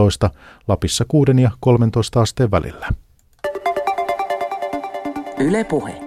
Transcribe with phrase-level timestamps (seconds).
[0.00, 0.30] 15,
[0.68, 2.88] Lapissa 6 ja 13 asteen välillä.
[5.38, 6.00] Yle Puhe.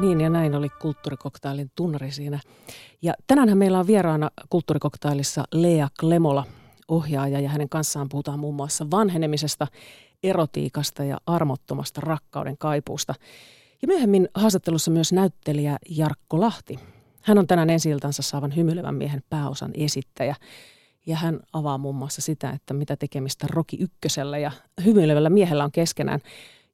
[0.00, 2.40] niin, ja näin oli kulttuurikoktailin tunnari siinä.
[3.02, 6.44] Ja tänään meillä on vieraana kulttuurikoktailissa Lea Klemola,
[6.90, 9.66] ohjaaja, ja hänen kanssaan puhutaan muun muassa vanhenemisesta,
[10.22, 13.14] erotiikasta ja armottomasta rakkauden kaipuusta.
[13.82, 16.78] Ja myöhemmin haastattelussa myös näyttelijä Jarkko Lahti.
[17.22, 20.36] Hän on tänään ensi saavan hymyilevän miehen pääosan esittäjä.
[21.06, 24.52] Ja hän avaa muun muassa sitä, että mitä tekemistä Roki Ykkösellä ja
[24.84, 26.20] hymyilevällä miehellä on keskenään.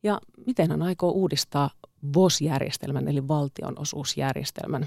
[0.02, 1.70] Ja miten hän aikoo uudistaa
[2.14, 4.86] VOS-järjestelmän eli valtionosuusjärjestelmän.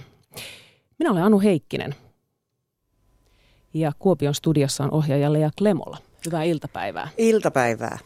[1.00, 1.96] Minä olen Anu Heikkinen
[3.74, 5.98] ja Kuopion studiossa on ohjaaja Lea Klemola.
[6.26, 7.08] Hyvää iltapäivää.
[7.18, 7.98] Iltapäivää.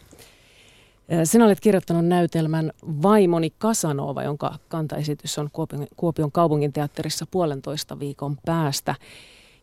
[1.24, 2.72] Sinä olet kirjoittanut näytelmän
[3.04, 8.96] Vaimoni Kasanova, jonka kantaesitys on Kuopion, Kuopion kaupunginteatterissa puolentoista viikon päästä.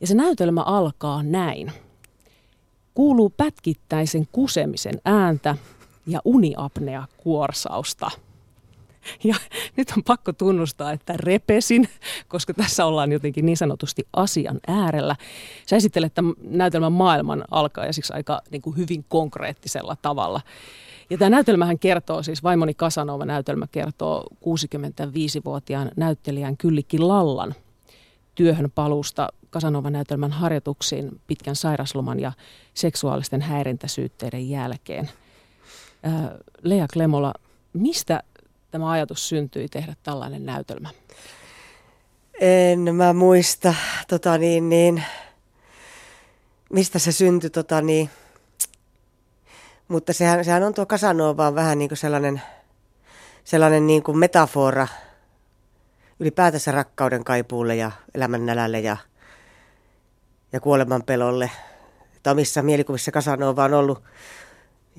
[0.01, 1.73] Ja se näytelmä alkaa näin.
[2.95, 5.57] Kuuluu pätkittäisen kusemisen ääntä
[6.07, 8.11] ja uniapnea kuorsausta.
[9.25, 9.35] Ja
[9.77, 11.89] nyt on pakko tunnustaa, että repesin,
[12.29, 15.17] koska tässä ollaan jotenkin niin sanotusti asian äärellä.
[15.67, 20.41] Sä esittelet tämän näytelmän maailman alkajaisiksi aika niin kuin hyvin konkreettisella tavalla.
[21.11, 27.55] Ja tämä näytelmähän kertoo, siis vaimoni Kasanova näytelmä kertoo 65-vuotiaan näyttelijän Kyllikki Lallan
[28.35, 32.33] työhön paluusta Kasanova-näytelmän harjoituksiin pitkän sairasloman ja
[32.75, 35.11] seksuaalisten häirintäsyytteiden jälkeen.
[36.63, 37.35] Lea Klemola,
[37.73, 38.23] mistä
[38.71, 40.89] tämä ajatus syntyi tehdä tällainen näytelmä?
[42.41, 43.75] En mä muista,
[44.09, 45.05] tota niin, niin,
[46.73, 48.11] mistä se syntyi, tota niin,
[49.89, 52.43] mutta sehän, sehän on tuo Casanova vähän niin kuin sellainen,
[53.45, 54.89] sellainen niin kuin metafora
[56.21, 58.97] ylipäätänsä rakkauden kaipuulle ja elämän nälälle ja,
[60.53, 61.51] ja kuoleman pelolle.
[62.17, 64.03] Että omissa mielikuvissa Casanova on ollut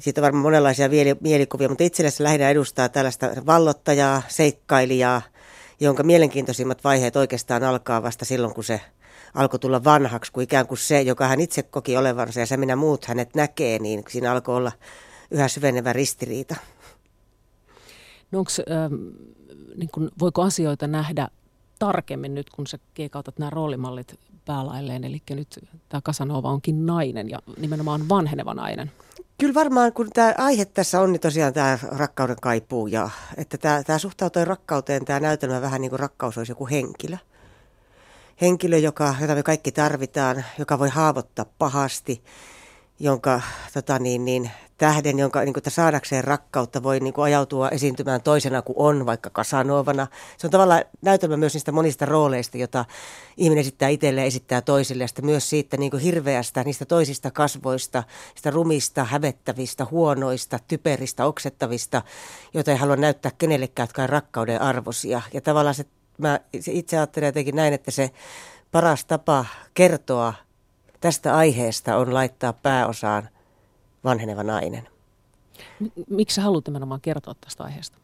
[0.02, 0.90] siitä on varmaan monenlaisia
[1.22, 5.22] mielikuvia, mutta itselle se lähinnä edustaa tällaista vallottajaa, seikkailijaa,
[5.80, 8.82] jonka mielenkiintoisimmat vaiheet oikeastaan alkaa vasta silloin, kun se
[9.34, 12.76] alkoi tulla vanhaksi, kuin ikään kuin se, joka hän itse koki olevansa ja se minä
[12.76, 14.72] muut hänet näkee, niin siinä alkoi olla
[15.32, 16.56] yhä syvenevä ristiriita.
[18.32, 18.94] No onks, ähm,
[19.76, 21.28] niin kun, voiko asioita nähdä
[21.86, 25.60] tarkemmin nyt, kun sä kiekautat nämä roolimallit päälailleen, eli nyt
[25.90, 28.92] tämä Kasanova onkin nainen ja nimenomaan vanheneva nainen?
[29.38, 33.84] Kyllä varmaan, kun tämä aihe tässä on, niin tosiaan tämä rakkauden kaipuu ja että tämä,
[33.84, 37.18] tämä suhtautuu rakkauteen, tämä näytelmä vähän niin kuin rakkaus olisi joku henkilö.
[38.42, 42.24] Henkilö, joka, jota me kaikki tarvitaan, joka voi haavoittaa pahasti,
[43.02, 43.42] jonka
[43.74, 48.62] tota niin, niin, tähden, jonka niin kuin, saadakseen rakkautta voi niin kuin, ajautua esiintymään toisena
[48.62, 50.08] kuin on, vaikka kasanovana.
[50.38, 52.86] Se on tavallaan näytelmä myös niistä monista rooleista, joita
[53.38, 58.04] ihminen esittää itselleen, esittää toisille, ja sitten myös siitä niin kuin, hirveästä, niistä toisista kasvoista,
[58.36, 62.02] sitä rumista, hävettävistä, huonoista, typeristä, oksettavista,
[62.54, 65.22] joita ei halua näyttää kenellekään, jotka on rakkauden arvosia.
[65.34, 65.86] Ja tavallaan se,
[66.18, 68.12] mä itse ajattelen jotenkin näin, että se
[68.72, 70.34] paras tapa kertoa
[71.02, 73.30] tästä aiheesta on laittaa pääosaan
[74.04, 74.88] vanheneva nainen.
[76.10, 77.98] Miksi sä haluat nimenomaan kertoa tästä aiheesta?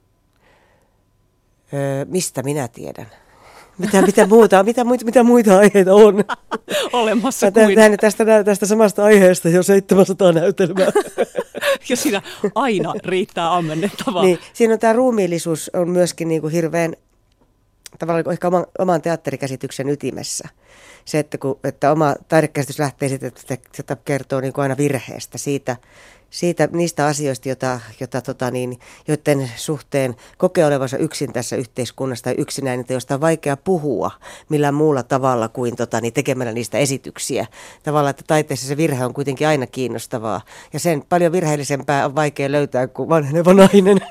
[1.73, 3.07] Öö, mistä minä tiedän?
[3.77, 6.23] Mitä, mitä, muuta, mitä, muita, mitä muita aiheita on?
[6.93, 7.75] Olemassa kuin.
[7.75, 10.87] Tästä, tästä, tästä samasta aiheesta jo 700 näytelmää.
[11.89, 12.21] ja siinä
[12.55, 14.23] aina riittää ammennettavaa.
[14.23, 16.95] Niin, siinä on tämä ruumiillisuus on myöskin niin kuin hirveän
[17.99, 20.49] tavallaan ehkä oman, oman teatterikäsityksen ytimessä.
[21.05, 25.37] Se, että, kun, että oma taidekäsitys lähtee siitä, että sitä kertoo niin kuin aina virheestä,
[25.37, 25.77] siitä,
[26.29, 32.35] siitä niistä asioista, jota, jota, tota niin, joiden suhteen kokee olevansa yksin tässä yhteiskunnassa tai
[32.37, 34.11] yksinäinen, josta on vaikea puhua
[34.49, 37.45] millään muulla tavalla kuin tota, niin tekemällä niistä esityksiä.
[37.83, 40.41] Tavallaan, että taiteessa se virhe on kuitenkin aina kiinnostavaa.
[40.73, 43.97] Ja sen paljon virheellisempää on vaikea löytää kuin vanheneva nainen.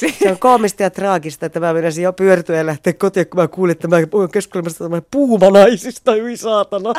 [0.00, 3.48] Se on koomista ja traagista, että mä menisin jo pyörtyä ja lähteä kotiin, kun mä
[3.48, 3.96] kuulin, että mä
[4.32, 6.92] keskustelemassa puumanaisista, hyi saatana.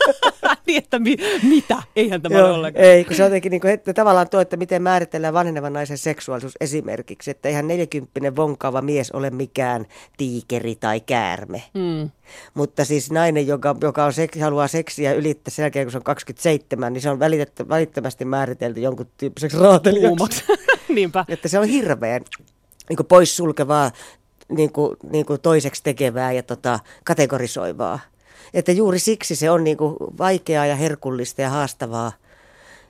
[0.66, 1.82] niin, että mi- mitä?
[1.96, 2.84] Eihän tämä Joo, ole ollenkaan.
[2.84, 5.98] Ei, kun se on jotenkin niin kuin, että tavallaan tuo, että miten määritellään vanhenevan naisen
[5.98, 9.86] seksuaalisuus esimerkiksi, että eihän neljäkymppinen vonkaava mies ole mikään
[10.16, 11.62] tiikeri tai käärme.
[11.74, 12.10] Mm.
[12.54, 16.04] Mutta siis nainen, joka, joka on seks, haluaa seksiä ylittää sen jälkeen, kun se on
[16.04, 17.18] 27, niin se on
[17.68, 20.44] välittömästi määritelty jonkun tyyppiseksi raatelijaksi.
[20.94, 21.24] Niinpä.
[21.28, 22.22] Että se on hirveän
[22.88, 23.90] niin poissulkevaa,
[24.48, 28.00] niin kuin, niin kuin toiseksi tekevää ja tota, kategorisoivaa.
[28.54, 32.12] Että juuri siksi se on niin kuin vaikeaa ja herkullista ja haastavaa,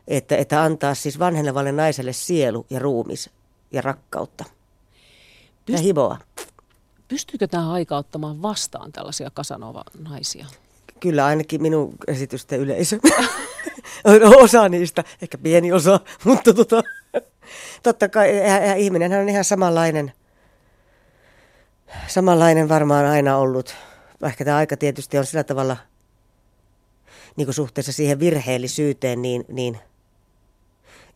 [0.08, 3.30] että, että antaa siis vanhenevalle naiselle sielu ja ruumis
[3.72, 4.44] ja rakkautta.
[4.44, 6.18] Pyst- ja himoa.
[7.08, 10.46] Pystyykö tämä aika ottamaan vastaan tällaisia Kasanova-naisia?
[11.00, 12.98] Kyllä ainakin minun esitysten yleisö.
[14.42, 16.82] osa niistä, ehkä pieni osa, mutta tota,
[17.82, 18.30] totta kai
[18.76, 20.12] ihminen on ihan samanlainen,
[22.06, 23.74] samanlainen varmaan aina ollut.
[24.22, 25.76] Ehkä tämä aika tietysti on sillä tavalla
[27.36, 29.78] niin kuin suhteessa siihen virheellisyyteen, niin, niin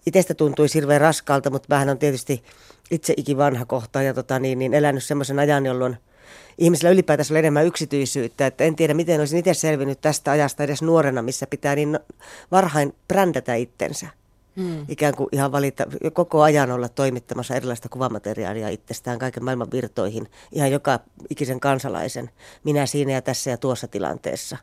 [0.07, 2.45] itsestä tuntui hirveän raskalta, mutta vähän on tietysti
[2.91, 5.97] itse ikivanha kohta ja tota, niin, niin elänyt semmoisen ajan, jolloin–
[6.59, 8.47] ihmisillä ylipäätänsä oli enemmän yksityisyyttä.
[8.47, 11.99] Että en tiedä, miten olisin itse selvinnyt tästä ajasta edes nuorena, missä pitää niin
[12.51, 14.09] varhain brändätä itsensä.
[14.59, 14.87] Hmm.
[14.89, 20.31] Ikään kuin ihan valita, koko ajan olla toimittamassa erilaista kuvamateriaalia itsestään kaiken maailman virtoihin.
[20.53, 21.01] Ihan joka
[21.31, 22.31] ikisen kansalaisen.
[22.65, 24.57] Minä siinä ja tässä ja tuossa tilanteessa.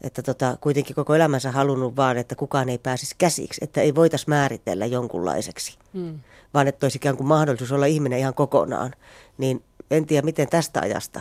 [0.00, 3.64] Että tota, kuitenkin koko elämänsä halunnut vaan, että kukaan ei pääsisi käsiksi.
[3.64, 5.78] Että ei voitaisi määritellä jonkunlaiseksi.
[5.94, 6.20] Hmm.
[6.54, 8.92] Vaan että olisi ikään kuin mahdollisuus olla ihminen ihan kokonaan.
[9.38, 11.20] Niin en tiedä miten tästä ajasta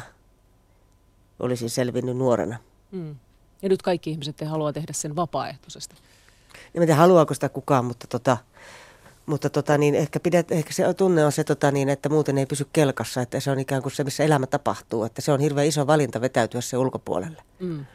[1.40, 2.58] olisin selvinnyt nuorena.
[2.92, 3.16] Mm.
[3.62, 5.96] Ja nyt kaikki ihmiset haluaa tehdä sen vapaaehtoisesti.
[6.76, 8.38] En tiedä haluaako sitä kukaan, mutta, tota,
[9.26, 12.46] mutta tota, niin ehkä, pidet, ehkä se tunne on se, tota, niin, että muuten ei
[12.46, 15.04] pysy kelkassa, että se on ikään kuin se, missä elämä tapahtuu.
[15.04, 17.44] Että se on hirveän iso valinta vetäytyä se ulkopuolelle.
[17.60, 17.86] Mm.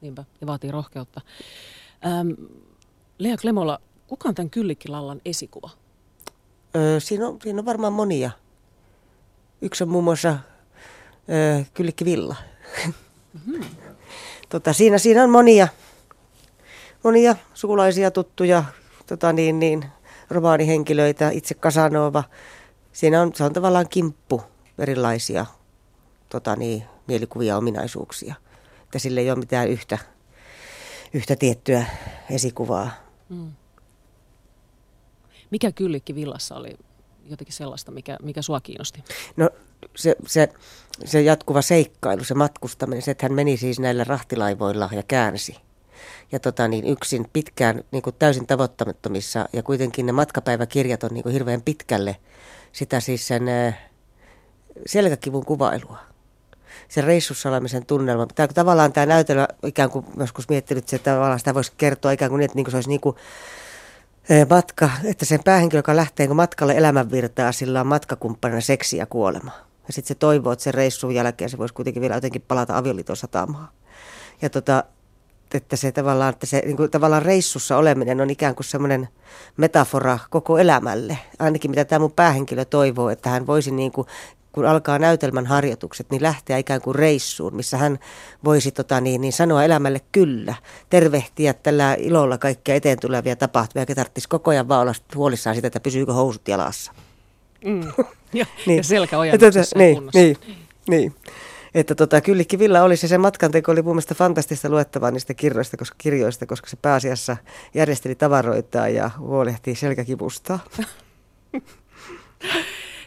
[0.00, 1.20] Niinpä, ja vaatii rohkeutta.
[2.06, 2.30] Ähm,
[3.18, 5.70] Lea Klemola, kuka on tämän Kyllikkilallan esikuva?
[6.76, 8.30] Öö, siinä, on, siinä on varmaan monia.
[9.62, 12.36] Yksi on muun muassa äh, Kyllikki Villa.
[12.86, 13.64] Mm-hmm.
[14.48, 15.68] tota, siinä, siinä on monia,
[17.04, 18.64] monia sukulaisia tuttuja
[19.06, 19.84] tota niin, niin,
[20.30, 22.24] romaanihenkilöitä, itse Kasanova.
[22.92, 24.42] Siinä on, se on tavallaan kimppu
[24.78, 25.46] erilaisia
[26.28, 28.34] tota niin, mielikuvia ominaisuuksia.
[28.82, 29.98] Että sille ei ole mitään yhtä,
[31.12, 31.84] yhtä tiettyä
[32.30, 32.90] esikuvaa.
[33.28, 33.52] Mm.
[35.50, 36.76] Mikä Kyllikki Villassa oli
[37.24, 39.04] jotenkin sellaista, mikä, mikä sua kiinnosti?
[39.36, 39.50] No
[39.96, 40.48] se, se,
[41.04, 45.56] se jatkuva seikkailu, se matkustaminen, se, että hän meni siis näillä rahtilaivoilla ja käänsi.
[46.32, 51.22] Ja tota, niin yksin pitkään niin kuin täysin tavoittamattomissa ja kuitenkin ne matkapäiväkirjat on niin
[51.22, 52.16] kuin hirveän pitkälle
[52.72, 53.42] sitä siis sen
[54.86, 55.98] selkäkivun kuvailua.
[56.88, 58.26] Se reissussa olemisen tunnelma.
[58.26, 62.38] Tämä, tavallaan tämä näytelmä ikään kuin joskus miettinyt, että tavallaan sitä voisi kertoa ikään kuin
[62.38, 63.16] niin, että niin kuin se olisi niin kuin
[64.50, 69.50] matka, että sen päähenkilö, joka lähtee niin matkalle elämänvirtaa, sillä on matkakumppanina seksi ja kuolema.
[69.86, 73.16] Ja sitten se toivoo, että sen reissun jälkeen se voisi kuitenkin vielä jotenkin palata avioliiton
[73.16, 73.68] satamaan.
[74.42, 74.84] Ja tota,
[75.54, 79.08] että se tavallaan, että se niin kuin, tavallaan reissussa oleminen on ikään kuin semmoinen
[79.56, 81.18] metafora koko elämälle.
[81.38, 84.06] Ainakin mitä tämä mun päähenkilö toivoo, että hän voisi niin kuin
[84.54, 87.98] kun alkaa näytelmän harjoitukset, niin lähteä ikään kuin reissuun, missä hän
[88.44, 90.54] voisi tota, niin, niin sanoa elämälle kyllä,
[90.90, 95.66] tervehtiä tällä ilolla kaikkia eteen tulevia tapahtumia, eikä tarvitsisi koko ajan vaan olla huolissaan siitä,
[95.66, 96.92] että pysyykö housut jalassa.
[97.64, 97.92] Mm.
[98.34, 98.76] Ja, niin.
[98.76, 100.36] ja selkä ojennuksessa niin, niin,
[100.88, 101.14] niin.
[101.74, 105.76] Että tota, Kyllikki Villa oli se, se matkanteko oli mun mielestä fantastista luettavaa niistä kirjoista,
[105.76, 107.36] koska, kirjoista, koska se pääasiassa
[107.74, 110.58] järjesteli tavaroita ja huolehti selkäkivusta.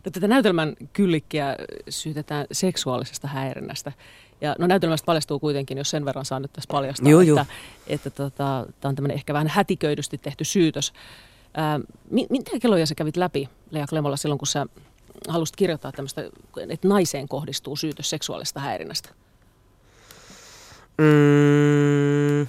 [0.06, 1.56] No, tätä näytelmän kyllikkiä
[1.90, 3.92] syytetään seksuaalisesta häirinnästä.
[4.42, 7.46] Ja no näytelmästä paljastuu kuitenkin, jos sen verran saa nyt tässä paljastaa, joo, että, joo.
[7.88, 10.94] että tota, tämä on tämmöinen ehkä vähän hätiköidysti tehty syytös.
[11.54, 14.66] Ää, mitä kelloja sä kävit läpi, Lea Klemolla, silloin kun sä
[15.28, 16.24] halusit kirjoittaa tämmöistä,
[16.70, 19.10] että naiseen kohdistuu syytös seksuaalista häirinnästä?
[20.98, 22.48] Mm,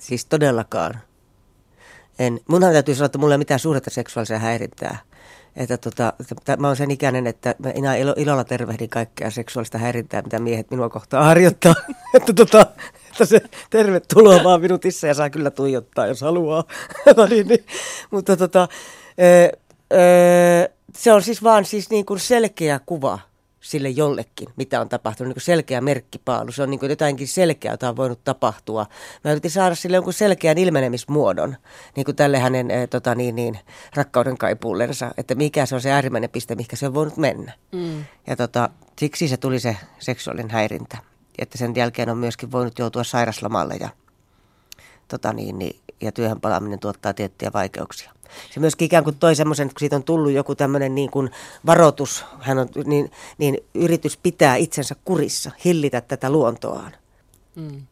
[0.00, 1.00] siis todellakaan.
[2.18, 2.40] En.
[2.48, 4.98] Munhan täytyy sanoa, että mulla ei ole mitään suurta seksuaalisia häirintää
[5.56, 9.78] että tota, että mä oon sen ikäinen, että mä enää ilo, ilolla tervehdin kaikkea seksuaalista
[9.78, 11.74] häirintää, mitä miehet minua kohtaan harjoittaa.
[12.14, 12.66] että, tota,
[13.10, 16.64] että se tervetuloa vaan minutissa ja saa kyllä tuijottaa, jos haluaa.
[17.16, 17.66] no niin, niin.
[18.10, 18.68] Mutta tota,
[19.18, 19.50] e, e,
[20.96, 23.18] se on siis vaan siis niin kuin selkeä kuva
[23.60, 26.52] sille jollekin, mitä on tapahtunut, niin kuin selkeä merkkipaalu.
[26.52, 28.86] Se on niin kuin jotainkin selkeää, jota on voinut tapahtua.
[29.24, 31.56] Mä yritin saada sille jonkun selkeän ilmenemismuodon,
[31.96, 33.58] niin kuin tälle hänen e, tota, niin, niin,
[33.94, 37.52] rakkauden kaipuullensa, että mikä se on se äärimmäinen piste, mikä se on voinut mennä.
[37.72, 38.04] Mm.
[38.26, 40.98] Ja tota, siksi se tuli se seksuaalinen häirintä.
[41.38, 43.88] Että sen jälkeen on myöskin voinut joutua sairaslamalle ja,
[45.08, 48.15] tota, niin, niin, ja työhön palaaminen tuottaa tiettyjä vaikeuksia.
[48.54, 51.30] Se myöskin ikään kuin toi semmoisen, kun siitä on tullut joku tämmöinen niin kuin
[51.66, 56.92] varoitus, hän on, niin, niin yritys pitää itsensä kurissa, hillitä tätä luontoaan.
[57.54, 57.82] Mm.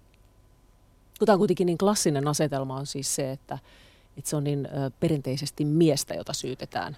[1.26, 3.58] Tämä on kuitenkin niin klassinen asetelma on siis se, että,
[4.16, 6.96] että se on niin ö, perinteisesti miestä, jota syytetään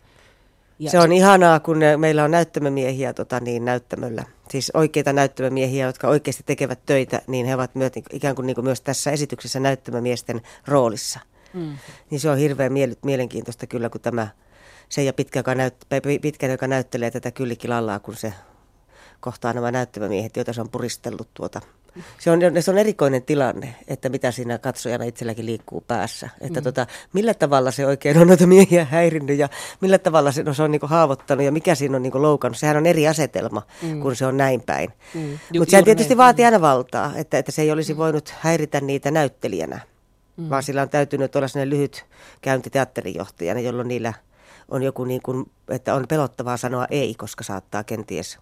[0.78, 4.24] Ja se on ihanaa, kun ne, meillä on näyttämömiehiä tota, niin, näyttämöllä.
[4.50, 8.64] Siis oikeita näyttämömiehiä, jotka oikeasti tekevät töitä, niin he ovat myös, ikään kuin, niin kuin
[8.64, 11.20] myös tässä esityksessä näyttämömiesten roolissa.
[11.54, 11.78] Mm.
[12.10, 12.72] Niin se on hirveän
[13.02, 14.28] mielenkiintoista kyllä, kun tämä
[14.88, 15.74] se ja pitkä, joka, näyt,
[16.22, 18.34] pitkä, joka näyttelee tätä kyllikilallaa, kun se
[19.20, 21.60] kohtaa nämä näyttämömiehet, joita se on puristellut tuota
[22.18, 26.28] se on, se on erikoinen tilanne, että mitä siinä katsojana itselläkin liikkuu päässä.
[26.40, 26.64] Että mm.
[26.64, 29.48] tota, millä tavalla se oikein on noita miehiä häirinnyt ja
[29.80, 32.58] millä tavalla se, no, se on niinku haavoittanut ja mikä siinä on niinku loukannut.
[32.58, 34.00] Sehän on eri asetelma, mm.
[34.00, 34.92] kun se on näin päin.
[35.14, 35.38] Mm.
[35.58, 36.18] Mutta sehän tietysti näin.
[36.18, 37.98] vaatii aina valtaa, että, että se ei olisi mm.
[37.98, 39.95] voinut häiritä niitä näyttelijänä, mm.
[40.50, 42.06] Vaan sillä on täytynyt olla sellainen lyhyt
[42.40, 44.12] käynti teatterijohtajana, jolloin niillä
[44.68, 48.38] on joku niin kuin, että on pelottavaa sanoa ei, koska saattaa kenties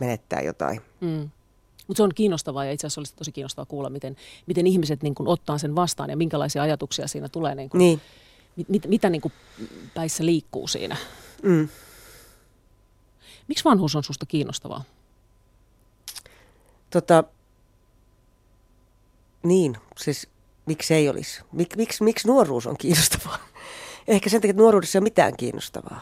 [0.00, 0.80] menettää jotain.
[1.00, 1.30] Mm.
[1.86, 4.16] Mutta se on kiinnostavaa ja itse asiassa olisi tosi kiinnostavaa kuulla, miten,
[4.46, 7.54] miten ihmiset niin kun, ottaa sen vastaan ja minkälaisia ajatuksia siinä tulee.
[7.54, 8.00] Niin kun, niin.
[8.56, 9.32] Mit, mit, mitä niin kun,
[9.94, 10.96] päissä liikkuu siinä.
[11.42, 11.68] Mm.
[13.48, 14.84] Miksi vanhuus on susta kiinnostavaa?
[16.90, 17.24] Tota,
[19.42, 20.28] niin, siis
[20.66, 21.42] miksi ei olisi?
[21.52, 23.38] Mik, miksi, miksi nuoruus on kiinnostavaa?
[24.08, 26.00] Ehkä sen takia, että nuoruudessa ei ole mitään kiinnostavaa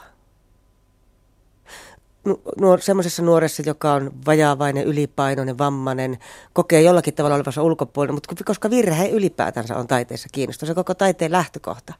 [2.60, 6.18] nuor, semmoisessa nuoressa, joka on vajaavainen, ylipainoinen, vammainen,
[6.52, 11.32] kokee jollakin tavalla olevansa ulkopuolinen, mutta koska virhe ylipäätänsä on taiteessa kiinnostava, se koko taiteen
[11.32, 11.94] lähtökohta.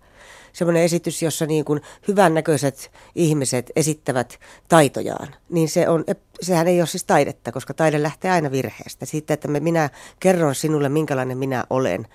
[0.53, 4.39] Semmoinen esitys, jossa niin kuin hyvännäköiset ihmiset esittävät
[4.69, 6.05] taitojaan, niin se on,
[6.41, 9.07] sehän ei ole siis taidetta, koska taide lähtee aina virheestä.
[9.07, 9.91] Siitä, että minä
[10.21, 12.07] kerron sinulle, minkälainen minä olen,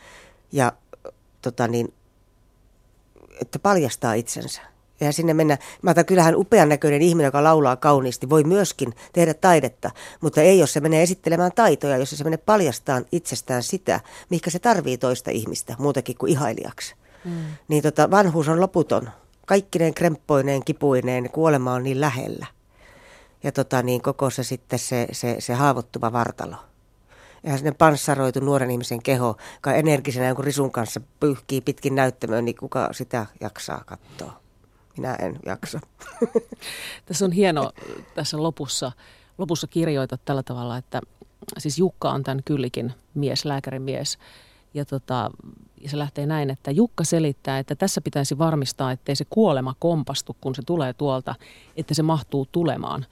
[0.55, 0.74] ja
[1.41, 1.93] tota niin,
[3.41, 4.62] että paljastaa itsensä
[5.01, 5.57] Eihän sinne mennä.
[5.81, 10.59] Mä otan kyllähän upean näköinen ihminen, joka laulaa kauniisti, voi myöskin tehdä taidetta, mutta ei
[10.59, 15.31] jos se menee esittelemään taitoja, jos se menee paljastaan itsestään sitä, mikä se tarvii toista
[15.31, 16.95] ihmistä, muutakin kuin ihailijaksi.
[17.25, 17.31] Mm.
[17.67, 19.09] Niin tota, vanhuus on loputon.
[19.45, 22.45] Kaikkineen kremppoineen, kipuineen, kuolema on niin lähellä.
[23.43, 26.55] Ja tota, niin koko se sitten se, se, se haavoittuva vartalo.
[27.46, 32.56] Eihän sinne panssaroitu nuoren ihmisen keho, joka energisenä jonkun risun kanssa pyyhkii pitkin näyttämöön, niin
[32.56, 34.46] kuka sitä jaksaa katsoa
[34.98, 35.80] minä en jaksa.
[37.06, 37.72] Tässä on hieno
[38.16, 38.92] tässä lopussa,
[39.38, 41.02] lopussa kirjoita tällä tavalla, että
[41.58, 44.18] siis Jukka on tämän kyllikin mies, lääkärin mies.
[44.74, 45.32] Ja, tota,
[45.82, 50.38] ja se lähtee näin, että Jukka selittää, että tässä pitäisi varmistaa, ettei se kuolema kompastu,
[50.42, 51.36] kun se tulee tuolta,
[51.78, 53.06] että se mahtuu tulemaan.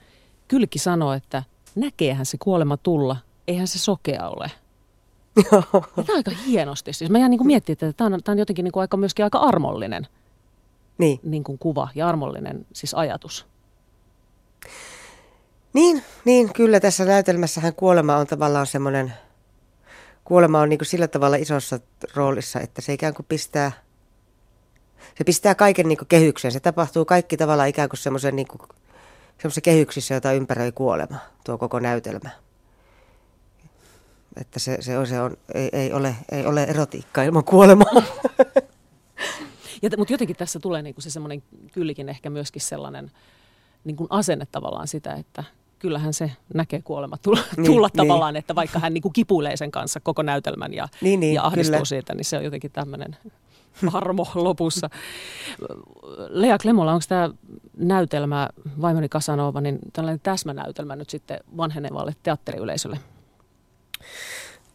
[0.48, 1.42] Kylki sanoo, että
[1.74, 3.16] näkeehän se kuolema tulla,
[3.48, 4.50] eihän se sokea ole.
[5.50, 5.62] Tämä
[6.08, 6.92] on aika hienosti.
[6.92, 9.24] Siis mä jään niin miettimään, että tämä on, tämä on jotenkin niin kuin aika, myöskin
[9.24, 10.06] aika armollinen
[10.98, 11.20] niin.
[11.22, 13.46] Niin kuin kuva ja armollinen siis ajatus.
[15.72, 19.12] Niin, niin, kyllä tässä näytelmässähän kuolema on tavallaan semmoinen,
[20.24, 21.80] kuolema on niin kuin sillä tavalla isossa
[22.14, 23.72] roolissa, että se ikään kuin pistää,
[25.18, 26.52] se pistää kaiken niin kuin kehykseen.
[26.52, 28.60] Se tapahtuu kaikki tavallaan ikään kuin semmoisen niin kuin,
[29.62, 32.30] kehyksissä, jota ympäröi kuolema, tuo koko näytelmä.
[34.40, 38.02] Että se, se, on, se on, ei, ei, ole, ei ole erotiikkaa ilman kuolemaa.
[39.82, 43.10] Ja, mutta jotenkin tässä tulee niin kuin se semmoinen kyllikin ehkä myöskin sellainen
[43.84, 45.44] niin kuin asenne tavallaan sitä, että
[45.78, 48.08] kyllähän se näkee kuolema tulla, niin, tulla niin.
[48.08, 51.46] tavallaan, että vaikka hän niin kuin kipuilee sen kanssa koko näytelmän ja, niin, niin, ja
[51.46, 51.84] ahdistuu kyllä.
[51.84, 53.16] siitä, niin se on jotenkin tämmöinen
[53.92, 54.90] armo lopussa.
[56.28, 57.30] Lea Klemola, onko tämä
[57.76, 58.48] näytelmä,
[58.80, 62.98] vaimoni Kasanova, niin tällainen täsmänäytelmä nyt sitten vanhenevalle teatteriyleisölle?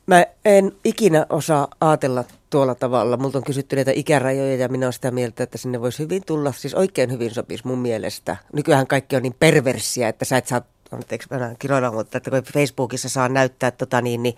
[0.05, 3.17] Mä en ikinä osaa ajatella tuolla tavalla.
[3.17, 6.51] Multa on kysytty näitä ikärajoja ja minä olen sitä mieltä, että sinne voisi hyvin tulla,
[6.51, 8.37] siis oikein hyvin sopisi mun mielestä.
[8.53, 12.43] Nykyään kaikki on niin perversiä, että sä et saa, anteeksi mä kiroilla, mutta että kun
[12.53, 14.37] Facebookissa saa näyttää tota niin, niin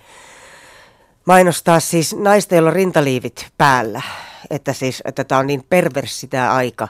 [1.25, 4.01] mainostaa siis naista, joilla on rintaliivit päällä.
[4.49, 6.87] Että siis, että tämä on niin perversi tämä aika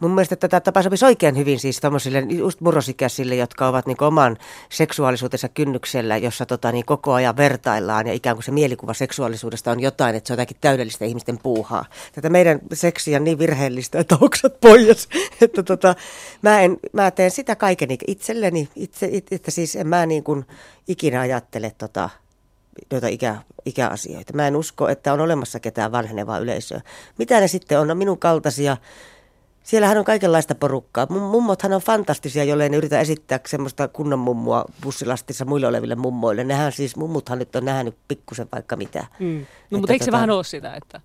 [0.00, 4.36] mun mielestä tätä tapaa sopisi oikein hyvin siis tämmöisille just murrosikäisille, jotka ovat niin oman
[4.68, 9.80] seksuaalisuutensa kynnyksellä, jossa tota, niin koko ajan vertaillaan ja ikään kuin se mielikuva seksuaalisuudesta on
[9.80, 11.84] jotain, että se on jotakin täydellistä ihmisten puuhaa.
[12.12, 15.08] Tätä meidän seksiä on niin virheellistä, että oksat pois,
[15.42, 15.94] että tota,
[16.42, 20.44] mä, en, mä teen sitä kaiken itselleni, itse, it, että siis en mä niin kuin
[20.88, 22.10] ikinä ajattele tota,
[22.90, 24.32] noita ikä, ikäasioita.
[24.32, 26.80] Mä en usko, että on olemassa ketään vanhenevaa yleisöä.
[27.18, 27.88] Mitä ne sitten on?
[27.88, 28.76] No minun kaltaisia
[29.70, 31.06] Siellähän on kaikenlaista porukkaa.
[31.06, 36.44] Mummothan on fantastisia, jolle ne yritä esittää semmoista kunnon mummua bussilastissa muille oleville mummoille.
[36.44, 39.06] Nehän siis, mummuthan nyt on nähnyt pikkusen vaikka mitä.
[39.18, 39.46] Mm.
[39.70, 40.10] No, mutta eikö tota...
[40.10, 41.00] se vähän ole sitä, että...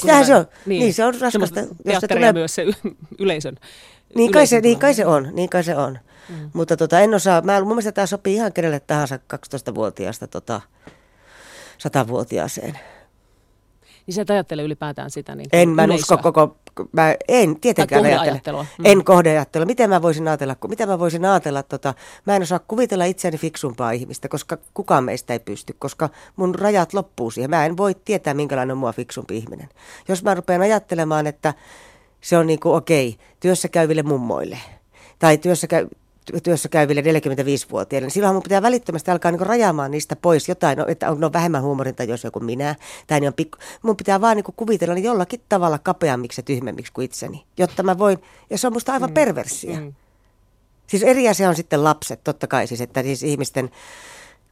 [0.00, 0.46] Sitähän se on.
[0.66, 1.60] Niin, niin se on raskasta.
[1.84, 2.32] Jos se tulee...
[2.32, 2.66] myös se
[3.18, 3.56] yleisön.
[4.14, 5.98] Niin kai, se, niin kai se on, niin kai se on.
[6.28, 6.50] Mm.
[6.52, 10.60] Mutta tota, en osaa, mä, mun mielestä tämä sopii ihan kenelle tahansa 12-vuotiaasta tota,
[11.88, 12.78] 100-vuotiaaseen.
[14.08, 16.56] Niin sä et ajattele ylipäätään sitä niin En, mä en usko koko,
[16.92, 18.62] mä en tietenkään ajattele.
[18.62, 18.84] Mm.
[18.84, 19.66] En kohdeajattelua.
[19.66, 21.94] Miten mä voisin ajatella, mitä mä voisin ajatella, tota,
[22.26, 26.94] mä en osaa kuvitella itseäni fiksumpaa ihmistä, koska kukaan meistä ei pysty, koska mun rajat
[26.94, 27.50] loppuu siihen.
[27.50, 29.68] Mä en voi tietää, minkälainen on mua fiksumpi ihminen.
[30.08, 31.54] Jos mä rupean ajattelemaan, että
[32.20, 34.58] se on niinku okei, työssä käyville mummoille
[35.18, 35.88] tai työssä käy,
[36.42, 40.84] työssä käyville 45-vuotiaille, niin silloin mun pitää välittömästi alkaa niinku rajaamaan niistä pois jotain, no,
[40.88, 42.74] että on, on vähemmän huumorintajuisia kuin minä,
[43.06, 46.92] tai ne on pikku, mun pitää vaan niinku kuvitella ne jollakin tavalla kapeammiksi ja tyhmemmiksi
[46.92, 48.18] kuin itseni, jotta mä voin,
[48.50, 49.14] ja se on musta aivan mm.
[49.14, 49.80] perverssiä.
[49.80, 49.92] Mm.
[50.86, 53.70] Siis eri asia on sitten lapset, totta kai siis, että siis ihmisten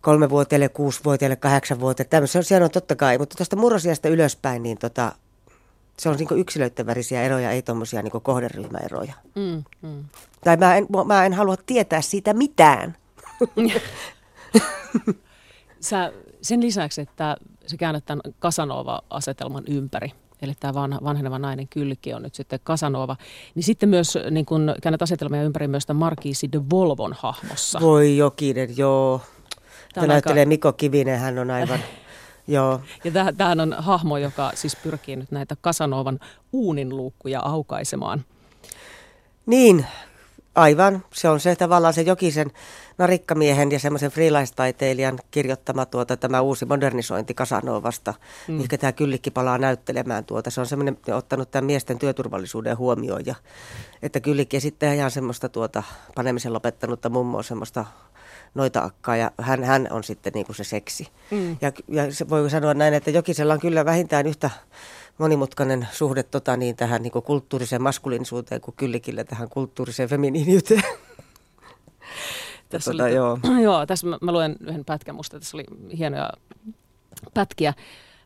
[0.00, 5.12] kolmevuotiaille, kuusivuotiaille, kahdeksanvuotiaille, tämmöisiä, siellä on totta kai, mutta tuosta murrosiasta ylöspäin, niin tota,
[5.98, 9.14] se on niin yksilöiden välisiä eroja, ei tuommoisia niin kohderyhmäeroja.
[9.34, 10.04] Mm, mm.
[10.44, 12.96] Tai mä en, mä en halua tietää siitä mitään.
[15.80, 16.12] Sä,
[16.42, 17.36] sen lisäksi, että
[17.66, 20.12] sä käännät tämän Casanova-asetelman ympäri,
[20.42, 23.16] eli tämä vanha, vanheneva nainen kylki on nyt sitten Casanova,
[23.54, 27.80] niin sitten myös niin kun käännät asetelmia ympäri myös tämän Markiisi de Volvon hahmossa.
[27.80, 29.20] Voi jokinen, joo.
[29.94, 31.78] Tämä näyttelee aika- Miko Kivinen, hän on aivan,
[32.46, 32.80] joo.
[33.04, 36.20] Ja tämähän on hahmo, joka siis pyrkii nyt näitä Casanovan
[36.52, 38.24] uuninluukkuja aukaisemaan.
[39.46, 39.86] Niin,
[40.54, 41.04] aivan.
[41.14, 42.50] Se on se tavallaan se Jokisen
[42.98, 48.14] narikkamiehen ja semmoisen freelance-taiteilijan kirjoittama tuota, tämä uusi modernisointi Kasanovasta,
[48.48, 48.54] mm.
[48.54, 50.50] mikä tämä kyllikki palaa näyttelemään tuota.
[50.50, 53.34] Se on semmoinen ottanut tämän miesten työturvallisuuden huomioon ja
[54.02, 55.82] että kyllikki esittää ihan semmoista tuota
[56.14, 57.84] panemisen lopettanutta mummoa semmoista
[58.56, 61.08] noita akkaa ja hän, hän on sitten niin kuin se seksi.
[61.30, 61.56] Mm.
[61.60, 64.50] Ja, ja se voi sanoa näin, että Jokisella on kyllä vähintään yhtä
[65.18, 70.82] monimutkainen suhde tota, niin, tähän niin kuin kulttuuriseen maskuliinisuuteen kuin kyllikille tähän kulttuuriseen feminiiniyteen.
[72.68, 73.38] Tässä Tota, oli, joo.
[73.64, 75.64] joo, tässä mä, mä luen yhden pätkän musta, tässä oli
[75.98, 76.30] hienoja
[77.34, 77.74] pätkiä.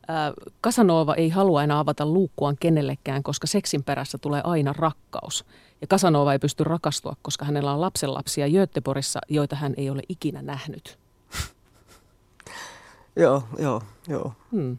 [0.09, 0.33] Ää,
[0.65, 5.45] Casanova ei halua enää avata luukkuaan kenellekään, koska seksin perässä tulee aina rakkaus.
[5.81, 10.43] Ja Casanova ei pysty rakastua, koska hänellä on lapsenlapsia Göteborgissa, joita hän ei ole ikinä
[10.43, 10.99] nähnyt.
[13.17, 14.33] Joo, joo, joo.
[14.53, 14.79] Hmm.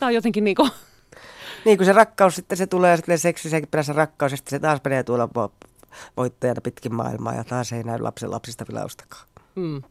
[0.00, 0.70] Tämä on jotenkin niin kuin,
[1.64, 4.58] Niin kuin se rakkaus sitten se tulee, sitten seksi, sen perässä rakkaus, ja sitten se
[4.58, 5.68] taas menee tuolla vo-
[6.16, 9.26] voittajana pitkin maailmaa, ja taas ei näy lapsen lapsista vilaustakaan.
[9.56, 9.82] hmm.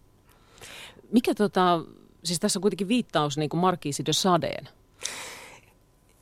[1.12, 1.80] Mikä tota,
[2.24, 4.70] siis tässä on kuitenkin viittaus niin kuin Marquise de Sadeen.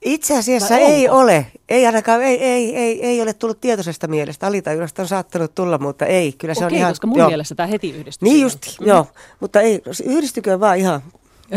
[0.02, 1.48] Itse asiassa ei ole.
[1.70, 4.48] Ei ainakaan, ei, ei, ei, ei ole tullut tietoisesta mielestä.
[4.48, 6.32] Alitajunnasta on saattanut tulla, mutta ei.
[6.32, 6.92] Kyllä se Okei, on ihan...
[6.92, 7.28] koska mun joo.
[7.28, 8.30] mielestä tämä heti yhdistyy.
[8.30, 8.88] Niin just, mm.
[8.88, 9.08] joo.
[9.40, 11.02] Mutta ei, yhdistykö vaan ihan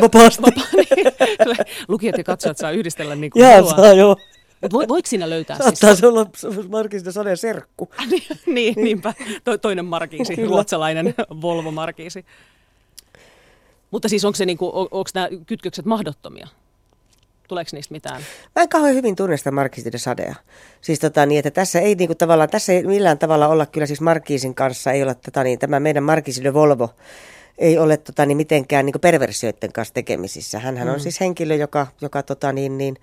[0.01, 0.43] vapaasti.
[0.47, 1.07] Vapaa, niin.
[1.89, 3.77] Lukijat ja katsojat saa yhdistellä niin kuin Jaa, haluaa.
[3.77, 4.17] saa joo.
[4.63, 5.65] Mut Vo, voiko siinä löytää siis?
[5.65, 6.27] Saattaa se olla
[6.69, 7.91] Markista Saden serkku.
[8.47, 9.15] niin, niinpä.
[9.45, 12.25] To, toinen markiisi, ruotsalainen Volvo markiisi.
[13.95, 16.49] Mutta siis onko se niinku, on, onko nämä kytkökset mahdottomia?
[17.49, 18.23] Tuleeko niistä mitään?
[18.57, 20.35] Mä en kauhean hyvin tunne sitä Markisin de Sadea.
[20.81, 24.01] Siis tota niin, että tässä ei niinku tavallaan, tässä ei millään tavalla olla kyllä siis
[24.01, 26.91] Markisin kanssa, ei ole tota niin, tämä meidän Markisi de Volvo
[27.59, 30.59] ei ole tota niin, mitenkään niin perversioiden kanssa tekemisissä.
[30.59, 32.97] Hänhän on siis henkilö, joka, joka, tota niin, niin,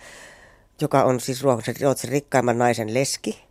[0.81, 3.43] joka on siis Ruotsin rikkaimman naisen leski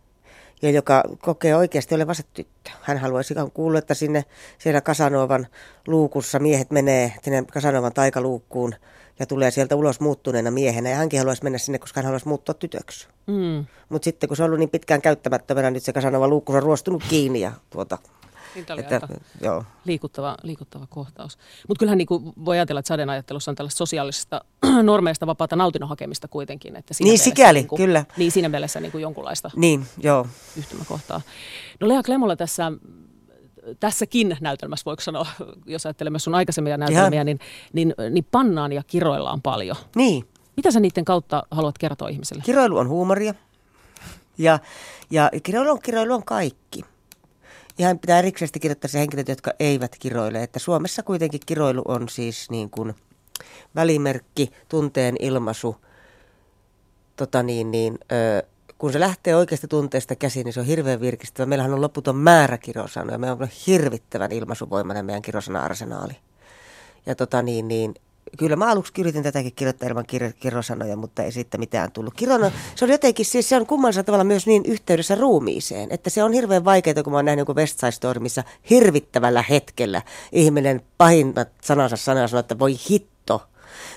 [0.61, 2.71] ja joka kokee oikeasti olevansa tyttö.
[2.81, 4.25] Hän haluaisi kuulla, että sinne
[4.57, 5.47] siellä Kasanovan
[5.87, 8.75] luukussa miehet menee sinne Kasanovan taikaluukkuun
[9.19, 10.89] ja tulee sieltä ulos muuttuneena miehenä.
[10.89, 13.07] Ja hänkin haluaisi mennä sinne, koska hän haluaisi muuttua tytöksi.
[13.27, 13.65] Mm.
[13.89, 17.03] Mutta sitten kun se on ollut niin pitkään käyttämättömänä, nyt se Kasanova luukku on ruostunut
[17.09, 17.97] kiinni ja tuota,
[18.55, 19.07] Niin oli että,
[19.41, 19.63] joo.
[19.85, 21.37] liikuttava, liikuttava kohtaus.
[21.67, 24.41] Mutta kyllähän niinku voi ajatella, että Saden ajattelussa on tällaista sosiaalisesta
[24.83, 26.75] normeista vapaata nautinnon hakemista kuitenkin.
[26.75, 28.05] Että siinä Niin, sikäli, niinku, kyllä.
[28.17, 30.27] Niin siinä mielessä niinku jonkunlaista Niin, joo.
[30.57, 31.21] yhtymäkohtaa.
[31.79, 32.71] No Lea Klemola tässä,
[33.79, 35.27] tässäkin näytelmässä, voiko sanoa,
[35.65, 37.39] jos ajattelemme sun aikaisemmia näytelmiä, niin,
[37.73, 39.75] niin, niin pannaan ja kiroillaan paljon.
[39.95, 40.27] Niin.
[40.55, 42.43] Mitä sä niiden kautta haluat kertoa ihmisille?
[42.45, 43.33] Kiroilu on huumoria.
[44.37, 44.59] Ja,
[45.11, 46.81] ja kiroilu, on, kiroilu on kaikki.
[47.79, 50.43] Ihan pitää erikseen kirjoittaa se henkilöt, jotka eivät kiroile.
[50.43, 52.95] Että Suomessa kuitenkin kiroilu on siis niin kuin
[53.75, 55.75] välimerkki, tunteen ilmaisu.
[57.15, 58.43] Tota niin, niin, ö,
[58.77, 61.45] kun se lähtee oikeasta tunteesta käsin, niin se on hirveän virkistävä.
[61.45, 63.17] Meillähän on loputon määrä kirosanoja.
[63.17, 66.13] Meillä on hirvittävän ilmaisuvoimainen meidän kirosana-arsenaali.
[67.05, 67.93] Ja tota niin, niin
[68.37, 72.13] kyllä mä aluksi yritin tätäkin kirjoittaa ilman kir- kirosanoja, mutta ei siitä mitään tullut.
[72.13, 76.23] Kirona, se on jotenkin, siis se on kummallisella tavalla myös niin yhteydessä ruumiiseen, että se
[76.23, 80.81] on hirveän vaikeaa, kun mä oon nähnyt joku West Side Story, missä hirvittävällä hetkellä ihminen
[80.97, 83.47] pahimmat sanansa sanoo, sanoo, että voi hitto.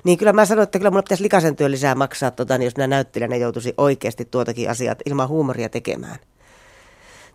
[0.05, 2.77] Niin kyllä mä sanoin, että kyllä mulla pitäisi likaisen työn lisää maksaa, tota, niin jos
[2.77, 6.19] minä näyttelijänä joutuisi oikeasti tuotakin asiat ilman huumoria tekemään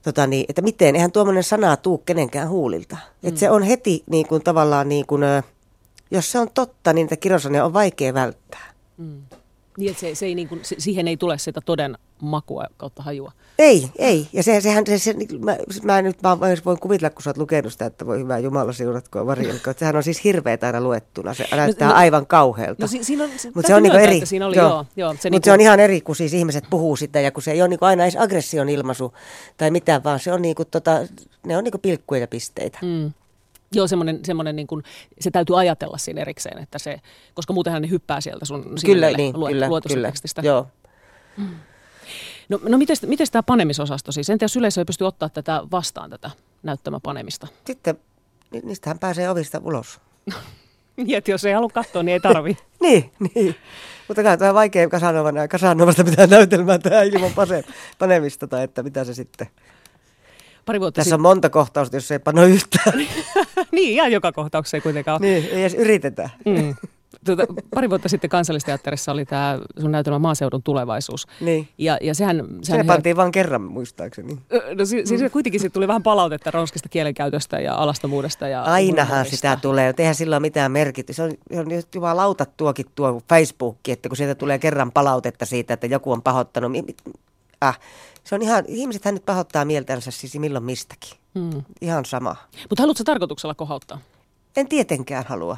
[0.04, 2.96] tota niin, että miten, eihän tuommoinen sana tuu kenenkään huulilta.
[2.96, 3.28] Mm.
[3.28, 5.24] Että se on heti niin kuin tavallaan niin kuin,
[6.12, 8.74] jos se on totta, niin niitä kirosanoja on vaikea välttää.
[8.98, 9.22] Mm.
[9.78, 13.32] Niin, se, se ei niin kuin, se, siihen ei tule sitä toden makua kautta hajua.
[13.60, 14.28] Ei, ei.
[14.34, 17.72] Ja se, sehän, se, se, mä, mä nyt vaan voin kuvitella, kun sä oot lukenut
[17.72, 19.76] sitä, että voi hyvä Jumala siunatkoon varjelkoon.
[19.80, 21.34] Sehän on siis hirveet aina luettuna.
[21.34, 22.84] Se näyttää no, no, aivan kauhealta.
[22.84, 24.26] No, si, siinä on, Mutta se on niin eri.
[24.26, 24.70] Siinä oli, joo.
[24.70, 27.32] Joo, joo, se, Mutta niin se on ihan eri, kun siis ihmiset puhuu sitä ja
[27.32, 29.14] kun se ei ole niin aina edes aggression ilmaisu
[29.58, 30.92] tai mitään, vaan se on niin kuin, tota,
[31.46, 32.80] ne on niin kuin pilkkuja ja pisteitä.
[32.82, 33.12] Mm.
[33.72, 34.84] Joo, semmoinen, semmoinen niin kuin,
[35.20, 37.02] se täytyy ajatella siinä erikseen, että se,
[37.34, 40.42] koska muutenhan ne hyppää sieltä sun kyllä, niin, lue, kyllä, kyllä, tekstistä.
[40.42, 40.68] Joo.
[41.38, 41.50] Mm.
[42.50, 44.30] No, no miten, miten tämä panemisosasto siis?
[44.30, 46.32] Entä jos yleisö ei pysty ottaa tätä vastaan, tätä
[46.64, 47.48] näyttämäpanemista?
[47.66, 48.00] Sitten
[48.64, 50.00] niistähän pääsee ovista ulos.
[50.98, 52.58] niin, että jos ei halua katsoa, niin ei tarvi.
[52.82, 53.56] niin, niin.
[54.08, 57.32] Mutta kai tämä on vaikea Kasanovana, Kasanovasta pitää näytelmää tähän ilman
[58.00, 59.48] panemista, tai että mitä se sitten...
[60.70, 61.14] Pari vuotta Tässä sit...
[61.14, 62.98] on monta kohtausta, jos ei pano yhtään.
[63.72, 65.30] niin, ihan joka kohtauksessa ei kuitenkaan ole.
[65.30, 66.30] Niin, ei edes yritetä.
[66.46, 66.76] Mm.
[67.26, 67.44] Tuota,
[67.76, 71.28] pari vuotta sitten kansallisteatterissa oli tämä sun näytelmä Maaseudun tulevaisuus.
[71.42, 71.68] Niin.
[71.78, 74.38] Ja, ja sehän, sehän se pantiin vain kerran muistaakseni.
[74.78, 75.30] No si- siis mm.
[75.30, 78.48] kuitenkin siitä tuli vähän palautetta ronskista kielenkäytöstä ja alastomuudesta.
[78.48, 79.94] Ja Ainahan sitä tulee.
[79.98, 81.24] Eihän sillä ole mitään merkitystä.
[81.24, 85.74] Se on, se on jumalauta tuokin tuo Facebook, että kun sieltä tulee kerran palautetta siitä,
[85.74, 86.72] että joku on pahoittanut.
[87.64, 87.80] Äh,
[88.24, 91.20] se on ihan, ihmisethän nyt pahoittaa mieltänsä siis milloin mistäkin.
[91.40, 91.64] Hmm.
[91.82, 92.36] Ihan sama.
[92.70, 94.02] Mutta haluatko tarkoituksella kohauttaa?
[94.58, 95.58] En tietenkään halua.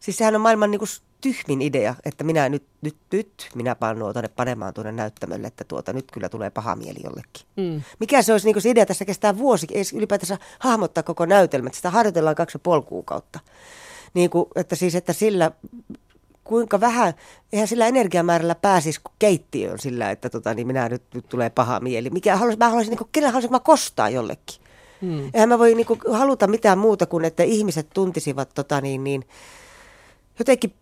[0.00, 0.88] Siis sehän on maailman niin kuin
[1.20, 5.92] tyhmin idea, että minä nyt, nyt, nyt minä panon tuonne panemaan tuonne näyttämölle, että tuota,
[5.92, 7.46] nyt kyllä tulee paha mieli jollekin.
[7.56, 7.82] Mm.
[8.00, 11.70] Mikä se olisi niin kuin se idea, tässä kestää vuosi, ei ylipäätänsä hahmottaa koko näytelmä,
[11.72, 13.40] sitä harjoitellaan kaksi ja puoli kuukautta.
[14.14, 15.50] Niin kuin, että siis, että sillä
[16.44, 17.14] kuinka vähän,
[17.52, 22.10] eihän sillä energiamäärällä pääsisi keittiöön sillä, että tota, niin minä nyt, nyt tulee paha mieli.
[22.10, 24.60] Mikä haluaisin, mä haluaisin, niin kuin, kenen haluaisin mä kostaa jollekin.
[25.00, 25.30] Hmm.
[25.34, 29.24] Eihän mä voi niin kuin, haluta mitään muuta kuin, että ihmiset tuntisivat tota, niin, niin,
[30.38, 30.74] jotenkin,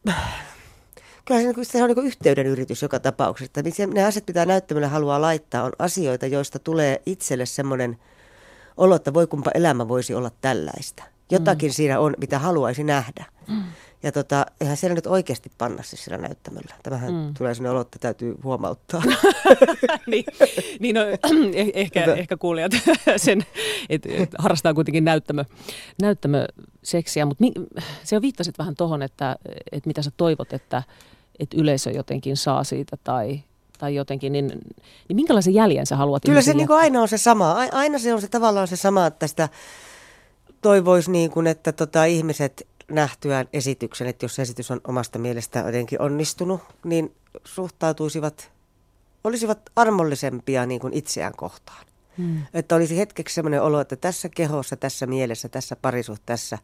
[1.24, 3.60] kyllä se, niin se on niin yhteyden yritys joka tapauksessa.
[3.60, 7.98] Että ne asiat, mitä näyttämällä haluaa laittaa, on asioita, joista tulee itselle semmoinen
[8.76, 11.02] olo, että voi kumpa elämä voisi olla tällaista.
[11.30, 11.74] Jotakin mm.
[11.74, 13.24] siinä on, mitä haluaisi nähdä.
[13.48, 13.62] Mm.
[14.02, 16.74] Ja tota, eihän siellä nyt oikeasti panna siis sillä näyttämöllä.
[16.82, 17.34] Tämähän mm.
[17.34, 19.02] tulee sellainen olo, että täytyy huomauttaa.
[20.10, 20.24] niin,
[20.80, 21.00] niin no,
[21.54, 22.14] eh, ehkä, Tätä.
[22.14, 22.72] ehkä kuulijat
[23.16, 23.46] sen,
[23.88, 25.44] että et harrastaa kuitenkin näyttämö,
[26.02, 27.26] näyttämöseksiä.
[27.26, 27.44] Mutta
[28.02, 29.36] se on viittasit vähän tuohon, että,
[29.72, 30.82] että mitä sä toivot, että,
[31.38, 33.42] että yleisö jotenkin saa siitä tai,
[33.78, 34.46] tai jotenkin, niin,
[35.08, 37.52] niin minkälaisen jäljen sä haluat Kyllä se niin kuin aina on se sama.
[37.72, 39.48] Aina se on se tavallaan se sama, että sitä
[40.62, 46.02] toivoisi niin kuin, että tota, ihmiset nähtyään esityksen, että jos esitys on omasta mielestä jotenkin
[46.02, 47.14] onnistunut, niin
[47.44, 48.50] suhtautuisivat,
[49.24, 51.86] olisivat armollisempia niin kuin itseään kohtaan.
[52.18, 52.42] Hmm.
[52.54, 56.58] Että olisi hetkeksi sellainen olo, että tässä kehossa, tässä mielessä, tässä parisuhteessa,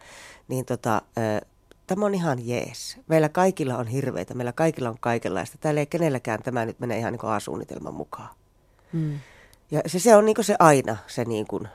[0.49, 1.03] niin tota,
[1.87, 2.99] tämä on ihan jees.
[3.07, 5.59] Meillä kaikilla on hirveitä, meillä kaikilla on kaikenlaista.
[5.61, 8.29] Täällä ei kenelläkään tämä nyt mene ihan niin kuin A-suunnitelman mukaan.
[8.93, 9.19] Hmm.
[9.71, 11.69] Ja se, se on niin kuin se aina, se niin kuin,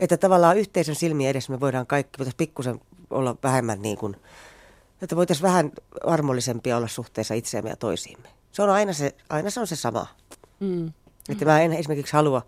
[0.00, 2.80] että tavallaan yhteisön silmiä edessä me voidaan kaikki, voitaisiin pikkusen
[3.14, 4.16] olla vähemmän niin kuin,
[5.02, 5.72] että voitaisiin vähän
[6.06, 8.28] armollisempia olla suhteessa itseämme ja toisiimme.
[8.52, 10.06] Se on aina se, aina se on se sama.
[10.60, 10.92] Mm.
[11.28, 12.42] Että mä en esimerkiksi halua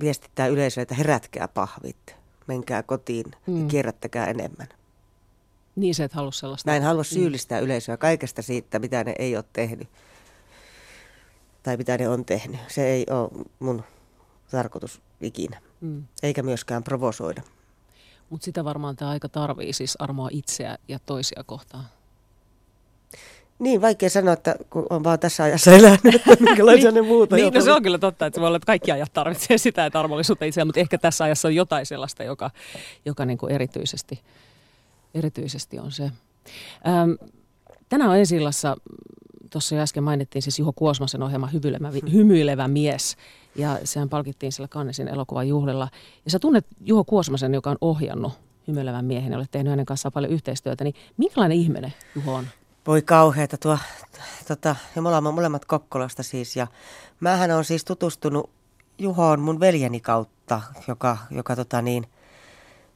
[0.00, 3.62] viestittää yleisöä, että herätkää pahvit, menkää kotiin mm.
[3.62, 4.68] ja kierrättäkää enemmän.
[5.76, 6.70] Niin se et halua sellaista.
[6.70, 7.64] Mä en halua syyllistää mm.
[7.64, 9.88] yleisöä kaikesta siitä, mitä ne ei ole tehnyt.
[11.62, 12.60] Tai mitä ne on tehnyt.
[12.68, 13.84] Se ei ole mun
[14.50, 15.60] tarkoitus ikinä.
[15.80, 16.04] Mm.
[16.22, 17.42] Eikä myöskään provosoida.
[18.30, 21.84] Mutta sitä varmaan tämä aika tarvii, siis armoa itseä ja toisia kohtaan.
[23.58, 27.36] Niin, vaikea sanoa, että kun on vaan tässä ajassa elänyt, että minkälaisia niin, ne muuta.
[27.36, 29.86] Niin, no se on kyllä totta, että se voi olla, että kaikki ajat tarvitsee sitä,
[29.86, 32.50] että armollisuutta itseään, mutta ehkä tässä ajassa on jotain sellaista, joka,
[33.04, 34.20] joka niin kuin erityisesti,
[35.14, 36.02] erityisesti on se.
[36.02, 37.10] Ähm,
[37.88, 38.76] tänään on esillassa,
[39.50, 43.16] tuossa jo äsken mainittiin siis Juho Kuosmasen ohjelma Hymyilevä, Hymyilevä mies,
[43.54, 45.88] ja sehän palkittiin sillä Kannesin elokuvan juhlilla.
[46.24, 48.32] Ja sä tunnet Juho Kuosmasen, joka on ohjannut
[48.68, 52.46] hymyilevän miehen ja olet tehnyt hänen kanssaan paljon yhteistyötä, niin minkälainen ihminen Juho on?
[52.86, 53.78] Voi kauheata tuo,
[54.48, 56.66] tota, ja me ollaan molemmat Kokkolasta siis, ja
[57.20, 58.50] mähän on siis tutustunut
[58.98, 62.06] Juhoon mun veljeni kautta, joka, joka tota niin,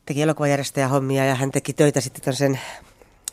[0.07, 2.61] teki elokuvajärjestäjä hommia ja hän teki töitä sitten sen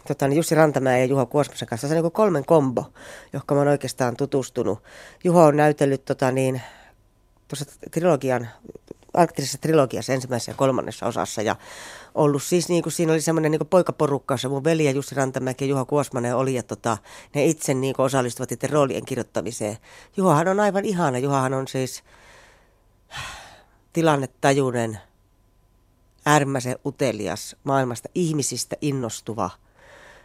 [0.07, 1.87] tota, niin Jussi Rantamäen ja Juho Kuosmasen kanssa.
[1.87, 2.85] Se on niin kolmen kombo,
[3.33, 4.83] johon oon oikeastaan tutustunut.
[5.23, 6.61] Juho on näytellyt tota, niin,
[7.47, 8.49] tuossa trilogian,
[9.13, 11.55] arktisessa trilogiassa ensimmäisessä ja kolmannessa osassa ja
[12.15, 15.65] ollut siis niin kuin siinä oli semmoinen niin poikaporukka, jossa mun veli ja Jussi Rantamäki
[15.65, 16.97] ja Juha Kuosmanen oli ja tota,
[17.35, 19.77] ne itse niin kuin osallistuvat itse roolien kirjoittamiseen.
[20.17, 22.03] Juhahan on aivan ihana, Juhahan on siis
[23.93, 24.99] tilannetajuinen,
[26.25, 29.49] äärimmäisen utelias, maailmasta ihmisistä innostuva.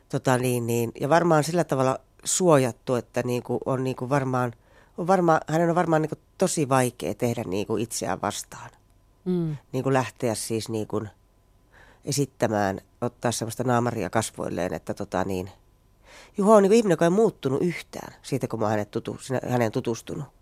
[0.08, 4.52] Tota niin, niin, ja varmaan sillä tavalla suojattu, että niin kuin on niin kuin varmaan,
[4.98, 8.70] on varmaan, hänen on varmaan niin kuin tosi vaikea tehdä niin kuin itseään vastaan.
[9.24, 9.56] Mm.
[9.72, 11.08] Niin kuin lähteä siis niin kuin
[12.04, 15.50] esittämään, ottaa sellaista naamaria kasvoilleen, että tota niin,
[16.38, 19.72] Juho on niin kuin ihminen, joka ei muuttunut yhtään siitä, kun mä hänet tutu, hänen
[19.72, 20.35] tutustunut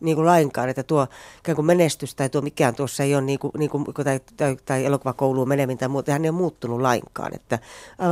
[0.00, 1.06] niin kuin lainkaan, että tuo
[1.38, 4.56] ikään kuin menestys tai tuo mikään tuossa ei ole niin kuin, niin kuin, tai, tai,
[4.64, 7.34] tai elokuvakouluun meneminen tai muuta, hän ei ole muuttunut lainkaan.
[7.34, 7.58] Että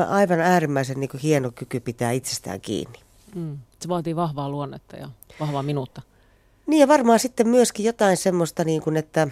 [0.09, 2.99] aivan äärimmäisen niin kuin hieno kyky pitää itsestään kiinni.
[3.35, 3.59] Mm.
[3.81, 5.09] Se vaatii vahvaa luonnetta ja
[5.41, 6.03] vahvaa minuutta.
[6.67, 9.29] Niin ja varmaan sitten myöskin jotain semmoista, niin kuin, että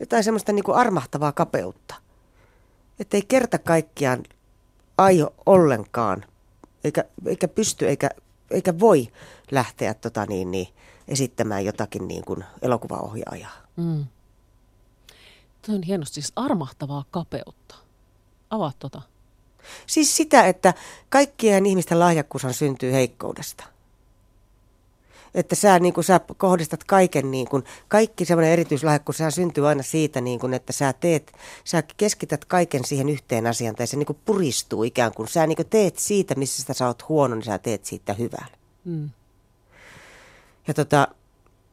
[0.00, 1.94] jotain semmoista niin kuin armahtavaa kapeutta.
[3.00, 4.22] Että ei kerta kaikkiaan
[4.98, 6.24] aio ollenkaan,
[6.84, 8.10] eikä, eikä pysty eikä,
[8.50, 9.08] eikä voi
[9.50, 10.68] lähteä tota niin, niin,
[11.08, 13.56] esittämään jotakin niin kuin elokuvaohjaajaa.
[13.76, 14.04] Mm.
[15.66, 17.74] Tuo on hienosti, siis armahtavaa kapeutta.
[18.50, 19.02] Avaa tota.
[19.86, 20.74] Siis sitä, että
[21.08, 23.64] kaikkien ihmisten lahjakkuushan syntyy heikkoudesta.
[25.34, 29.82] Että sä, niin kun sä kohdistat kaiken, niin kun, kaikki semmoinen erityislahjakkuus, sehän syntyy aina
[29.82, 31.32] siitä, niin kun, että sä teet,
[31.64, 35.28] sä keskität kaiken siihen yhteen asiaan, tai se niin puristuu ikään kuin.
[35.28, 38.48] Sä niin teet siitä, missä sä oot huono, niin sä teet siitä hyvän.
[38.84, 39.10] Mm.
[40.68, 41.08] Ja tota,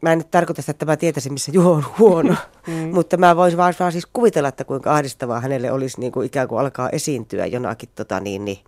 [0.02, 2.36] mä en nyt tarkoita sitä, että mä tietäisin, missä Juho on huono,
[2.68, 2.74] mm.
[2.96, 6.48] mutta mä voisin vaan, vaan siis kuvitella, että kuinka ahdistavaa hänelle olisi niin kuin ikään
[6.48, 8.60] kuin alkaa esiintyä jonakin tota, niin, niin,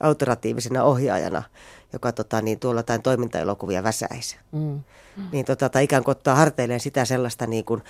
[0.00, 1.42] autoratiivisena ohjaajana,
[1.92, 4.38] joka tota, niin, tuolla jotain toimintaelokuvia väsäisi.
[4.52, 4.80] Mm.
[5.32, 7.82] Niin, tota, tai ikään kuin ottaa harteilleen sitä sellaista, niin kuin,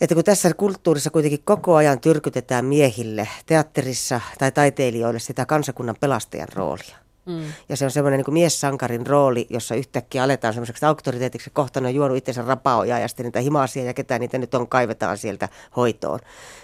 [0.00, 6.48] että kun tässä kulttuurissa kuitenkin koko ajan tyrkytetään miehille teatterissa tai taiteilijoille sitä kansakunnan pelastajan
[6.54, 7.03] roolia.
[7.26, 7.44] Mm.
[7.68, 12.16] Ja se on semmoinen niin miessankarin rooli, jossa yhtäkkiä aletaan semmoiseksi auktoriteetiksi, kohta on juonut
[12.16, 16.18] itsensä rapaoja ja sitten niitä himasia ja ketään niitä nyt on kaivetaan sieltä hoitoon.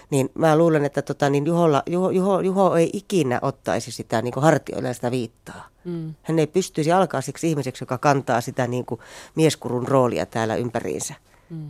[0.09, 4.33] Niin mä luulen, että tota, niin Juholla, Juho, Juho, Juho ei ikinä ottaisi sitä niin
[4.37, 5.67] hartioilla sitä viittaa.
[5.85, 6.13] Mm.
[6.21, 9.01] Hän ei pystyisi alkaa siksi ihmiseksi, joka kantaa sitä niin kuin
[9.35, 11.13] mieskurun roolia täällä ympäriinsä.
[11.49, 11.69] Mm.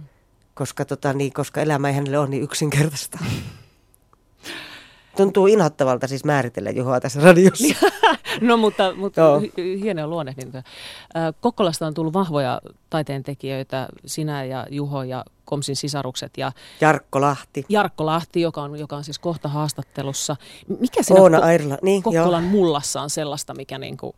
[0.54, 3.20] Koska, tota, niin, koska elämä ei hänelle ole niin yksinkertaista.
[5.18, 7.68] Tuntuu inhottavalta siis määritellä Juhoa tässä radiossa.
[8.42, 9.22] no mutta, mutta
[9.82, 10.64] hienoa luonnehdinta.
[11.42, 16.38] Kokkolasta on tullut vahvoja taiteentekijöitä, sinä ja Juho ja Komsin sisarukset.
[16.38, 17.66] Ja Jarkko Lahti.
[17.70, 20.36] Jarkko Lahti, joka on, joka on siis kohta haastattelussa.
[20.80, 21.78] Mikä siinä Oona Airla.
[21.82, 22.52] Niin, Kokkolan joo.
[22.52, 24.14] mullassa on sellaista, mikä, niin kuin,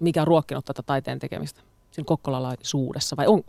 [0.00, 1.60] mikä on ruokkinut tätä taiteen tekemistä?
[1.90, 3.42] Siinä kokkolalaisuudessa vai on,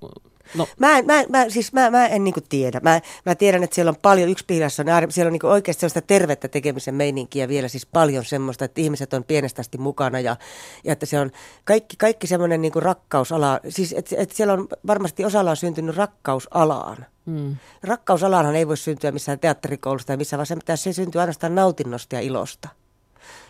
[0.55, 0.67] No.
[0.79, 2.79] Mä, mä, mä, siis mä, mä en niinku tiedä.
[2.83, 6.01] Mä, mä tiedän, että siellä on paljon, yksi piilassa on, siellä on niinku oikeasti sellaista
[6.01, 10.35] tervettä tekemisen meininkiä vielä, siis paljon semmoista, että ihmiset on pienestä asti mukana ja,
[10.83, 11.31] ja että se on
[11.63, 17.05] kaikki, kaikki semmoinen niinku rakkausala, siis että et siellä on varmasti osalla on syntynyt rakkausalaan.
[17.25, 17.55] Hmm.
[17.83, 22.21] Rakkausalaanhan ei voi syntyä missään teatterikoulusta tai missään, vaan se se syntyä ainoastaan nautinnosta ja
[22.21, 22.69] ilosta.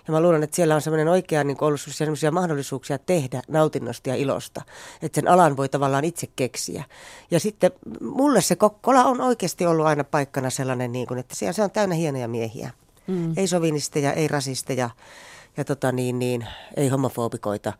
[0.07, 4.15] Ja mä luulen, että siellä on semmoinen oikea niin ollut sellaisia mahdollisuuksia tehdä nautinnosta ja
[4.15, 4.61] ilosta.
[5.01, 6.83] Että sen alan voi tavallaan itse keksiä.
[7.31, 11.53] Ja sitten mulle se Kokkola on oikeasti ollut aina paikkana sellainen, niin kuin, että siellä
[11.53, 12.71] se on täynnä hienoja miehiä.
[13.07, 13.33] Mm.
[13.37, 14.89] Ei sovinisteja, ei rasisteja
[15.57, 17.73] ja tota niin, niin, ei homofobikoita.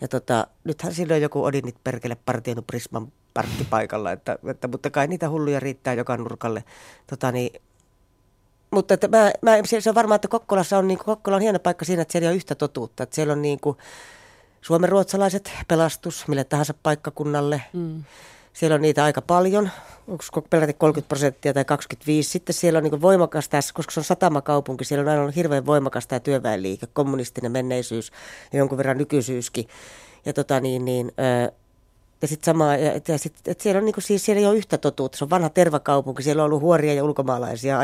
[0.00, 5.28] Ja tota, nythän silloin joku Odinit perkele partioinut Prisman parkkipaikalla, että, että, mutta kai niitä
[5.30, 6.64] hulluja riittää joka nurkalle.
[7.06, 7.62] Tota niin,
[8.74, 11.58] mutta että mä, mä, se on varmaan, että Kokkolassa on, niin kuin, Kokkola on hieno
[11.58, 13.02] paikka siinä, että siellä on yhtä totuutta.
[13.02, 13.78] Että siellä on niin kuin,
[14.88, 17.62] ruotsalaiset pelastus mille tahansa paikkakunnalle.
[17.72, 18.04] Mm.
[18.52, 19.70] Siellä on niitä aika paljon,
[20.08, 22.30] onko peräti 30 prosenttia tai 25.
[22.30, 25.66] Sitten siellä on niin voimakas tässä, koska se on satamakaupunki, siellä on aina ollut hirveän
[25.66, 28.12] voimakas tämä työväenliike, kommunistinen menneisyys
[28.52, 29.68] ja jonkun verran nykyisyyskin.
[30.26, 31.12] Ja tota niin, niin,
[32.24, 34.78] ja sitten sama, että ja sit, et siellä, on niinku, siis siellä ei ole yhtä
[34.78, 35.18] totuutta.
[35.18, 37.78] Se on vanha tervakaupunki, siellä on ollut huoria ja ulkomaalaisia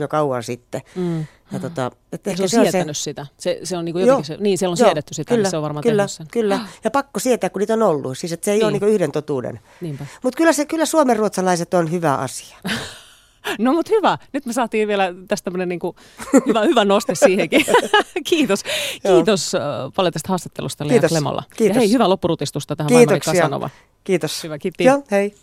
[0.00, 0.82] jo kauan sitten.
[0.96, 1.26] Mm.
[1.52, 3.26] Ja tota, et se on se sietänyt on se, sitä.
[3.38, 5.50] Se, se on niinku jotenkin se, niin, siellä on joo, siedetty sitä, niin kyllä, niin
[5.50, 6.26] se on varmaan kyllä, sen.
[6.32, 8.18] Kyllä, ja pakko sietää, kun niitä on ollut.
[8.18, 8.64] Siis että se ei niin.
[8.64, 9.60] ole niinku yhden totuuden.
[10.22, 12.56] Mutta kyllä, se, kyllä suomenruotsalaiset on hyvä asia.
[13.58, 14.18] No mutta hyvä.
[14.32, 15.80] Nyt me saatiin vielä tästä tämmöinen niin
[16.46, 17.64] hyvä, hyvä noste siihenkin.
[18.30, 18.62] Kiitos.
[19.02, 21.42] Kiitos uh, paljon tästä haastattelusta Lea Klemolla.
[21.56, 21.74] Kiitos.
[21.74, 23.70] Ja hei, hyvä loppurutistusta tähän Vaimari Kasanova.
[24.04, 24.44] Kiitos.
[24.44, 24.84] Hyvä, kiitti.
[24.84, 25.34] Joo, hei.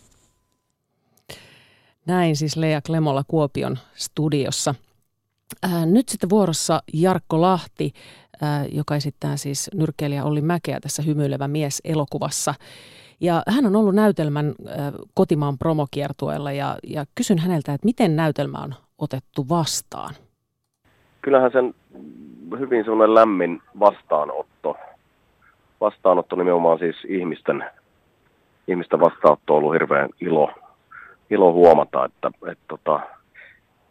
[2.06, 4.74] Näin siis Lea Klemolla Kuopion studiossa.
[5.64, 7.92] Äh, nyt sitten vuorossa Jarkko Lahti,
[8.42, 12.54] äh, joka esittää siis nyrkkeilijä Olli Mäkeä tässä Hymyilevä mies elokuvassa.
[13.22, 14.54] Ja hän on ollut näytelmän
[15.14, 20.14] kotimaan promokiertueella ja, ja kysyn häneltä, että miten näytelmä on otettu vastaan?
[21.22, 21.74] Kyllähän sen
[22.58, 24.76] hyvin semmoinen lämmin vastaanotto.
[25.80, 27.64] Vastaanotto nimenomaan siis ihmisten,
[28.68, 30.50] ihmisten vastaanotto on ollut hirveän ilo,
[31.30, 33.00] ilo huomata, että, että tota,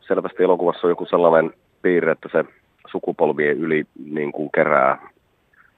[0.08, 2.46] selvästi elokuvassa on joku sellainen piirre, että se
[2.92, 5.10] sukupolvien yli niin kuin kerää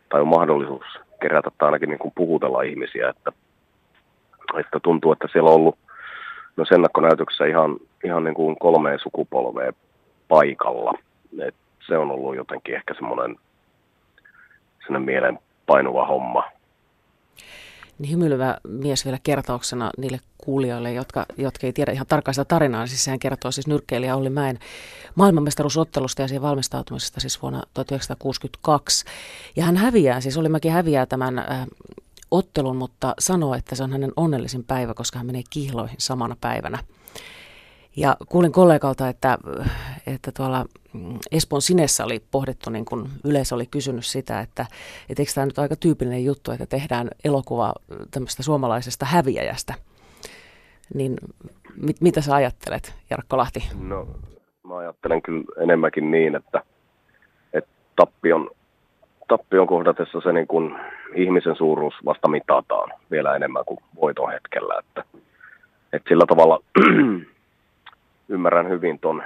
[0.10, 0.86] tai on mahdollisuus
[1.22, 3.32] kerätä tai ainakin niin kuin puhutella ihmisiä, että,
[4.60, 5.78] että tuntuu, että siellä on ollut
[6.56, 9.74] myös ennakkonäytöksessä ihan, ihan niin kuin kolmeen sukupolveen
[10.28, 10.94] paikalla.
[11.48, 11.56] Et
[11.88, 13.36] se on ollut jotenkin ehkä semmoinen,
[14.86, 16.44] semmoinen mielen painuva homma.
[18.00, 22.88] Niin hymyilevä mies vielä kertauksena niille kuulijoille, jotka, jotka ei tiedä ihan tarkkaan sitä tarinaa.
[22.88, 24.60] Siis sehän kertoo siis nyrkkeilijä Olli Mäen
[25.16, 29.06] maailmanmestaruusottelusta ja siihen valmistautumisesta siis vuonna 1962.
[29.56, 31.68] Ja hän häviää, siis Olli Mäki häviää tämän äh,
[32.34, 36.78] ottelun, mutta sanoo, että se on hänen onnellisin päivä, koska hän menee kihloihin samana päivänä.
[37.96, 39.38] Ja kuulin kollegalta, että,
[40.08, 40.66] että tuolla
[41.32, 44.66] Espoon Sinessä oli pohdittu, niin kun yleisö oli kysynyt sitä, että,
[45.10, 47.74] että eikö tämä nyt aika tyypillinen juttu, että tehdään elokuva
[48.12, 49.74] tämmöistä suomalaisesta häviäjästä.
[50.94, 51.16] Niin
[51.76, 53.70] mit, mitä sä ajattelet, Jarkko Lahti?
[53.80, 54.08] No,
[54.68, 56.64] mä ajattelen kyllä enemmänkin niin, että,
[57.54, 58.50] että tappion,
[59.38, 60.76] tappion kohdatessa se niin kuin
[61.16, 64.76] ihmisen suuruus vasta mitataan vielä enemmän kuin voiton hetkellä.
[64.80, 65.04] Että,
[65.94, 66.60] että sillä tavalla
[68.36, 69.24] ymmärrän hyvin tuon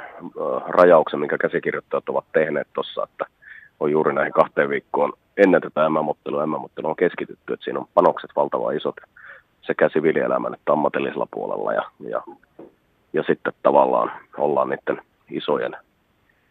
[0.67, 3.25] rajauksen, minkä käsikirjoittajat ovat tehneet tuossa, että
[3.79, 6.45] on juuri näihin kahteen viikkoon ennen tätä MM-ottelua.
[6.45, 8.95] MM-ottelu on keskitytty, että siinä on panokset valtavan isot
[9.61, 12.23] sekä siviilielämän että ammatillisella puolella ja, ja,
[13.13, 15.77] ja sitten tavallaan ollaan niiden isojen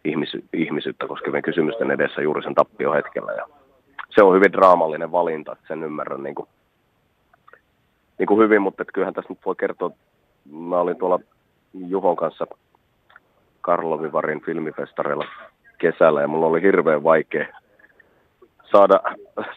[0.09, 3.47] ihmisy, ihmisyyttä koskevien kysymysten edessä juuri sen tappiohetkellä ja
[4.11, 6.49] se on hyvin draamallinen valinta, että sen ymmärrän niin kuin,
[8.19, 9.91] niin kuin hyvin, mutta kyllähän tässä nyt voi kertoa,
[10.53, 11.21] mä olin tuolla
[11.75, 12.47] Juhon kanssa
[13.61, 15.25] Karlovivarin filmifestareilla
[15.79, 17.47] kesällä ja mulla oli hirveän vaikea
[18.73, 19.01] saada,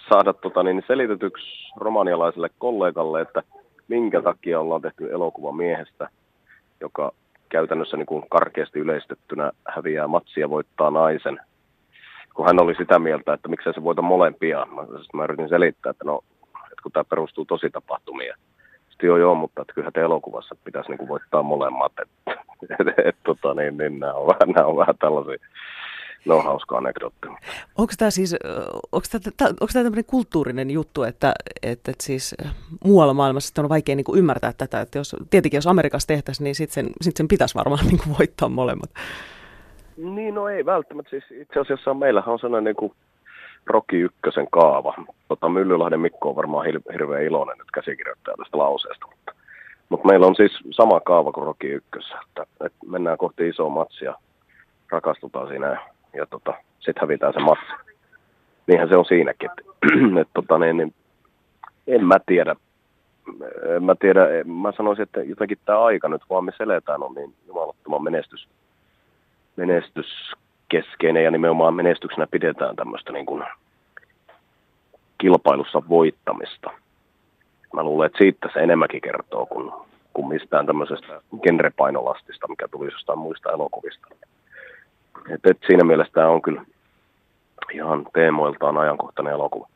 [0.10, 3.44] saada tota, niin selitetyksi romanialaiselle kollegalle, että
[3.88, 6.10] minkä takia ollaan tehty elokuva miehestä,
[6.82, 7.12] joka
[7.50, 11.40] käytännössä niin kuin karkeasti yleistettynä häviää matsia voittaa naisen.
[12.34, 14.66] Kun hän oli sitä mieltä, että miksei se voita molempia.
[14.66, 14.82] Mä,
[15.14, 18.36] mä yritin selittää, että no, että kun tämä perustuu tosi tapahtumia
[19.00, 21.92] tietysti joo joo, mutta että kyllähän te elokuvassa pitäisi niin kuin voittaa molemmat.
[22.02, 22.44] Että,
[22.80, 25.38] et, et, tota, niin, niin nämä, on vähän, nämä on vähän tällaisia,
[26.26, 27.28] no hauska anekdootti.
[27.78, 28.36] Onko tämä siis,
[28.92, 32.36] onko tämä, onko tämä tämmöinen kulttuurinen juttu, että, että, että siis
[32.86, 36.56] muualla maailmassa on vaikea niin kuin ymmärtää tätä, että jos, tietenkin jos Amerikassa tehtäisiin, niin
[36.56, 38.90] sitten sen, sit sen pitäisi varmaan niin kuin voittaa molemmat.
[39.98, 41.10] Niin, no ei välttämättä.
[41.10, 42.94] Siis itse asiassa meillähän on sellainen niin kuin
[43.66, 44.94] Roki Ykkösen kaava.
[45.28, 49.32] Tota, Myllylahden Mikko on varmaan hirveän iloinen nyt käsikirjoittaja tästä lauseesta, mutta,
[49.90, 54.16] mutta meillä on siis sama kaava kuin Roki Ykkössä, että, että mennään kohti isoa matsia,
[54.90, 55.82] rakastutaan siinä
[56.14, 57.66] ja, tota, sitten hävitään se matsi.
[58.68, 59.62] Niinhän se on siinäkin, että,
[60.22, 60.94] että tota, niin, niin,
[61.88, 62.56] en mä tiedä,
[63.76, 67.34] en mä tiedä, mä sanoisin, että jotenkin tämä aika nyt vaan me seletään on niin
[67.48, 68.48] jumalattoman menestys,
[69.56, 73.44] menestyskeskeinen ja nimenomaan menestyksenä pidetään tämmöistä niin kuin
[75.18, 76.72] kilpailussa voittamista.
[77.74, 79.72] Mä luulen, että siitä se enemmänkin kertoo kuin,
[80.14, 84.08] kuin mistään tämmöisestä genrepainolastista, mikä tulisi jostain muista elokuvista.
[85.30, 86.66] Et, et siinä mielessä tämä on kyllä
[87.74, 89.68] ihan teemoiltaan ajankohtainen elokuva.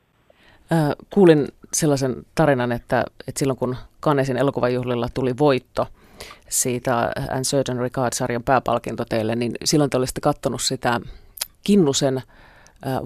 [1.10, 5.86] Kuulin sellaisen tarinan, että, että silloin kun Kannesin elokuvajuhlilla tuli voitto
[6.48, 11.00] siitä And Certain Regard-sarjan pääpalkinto teille, niin silloin te olisitte katsonut sitä
[11.64, 12.22] Kinnusen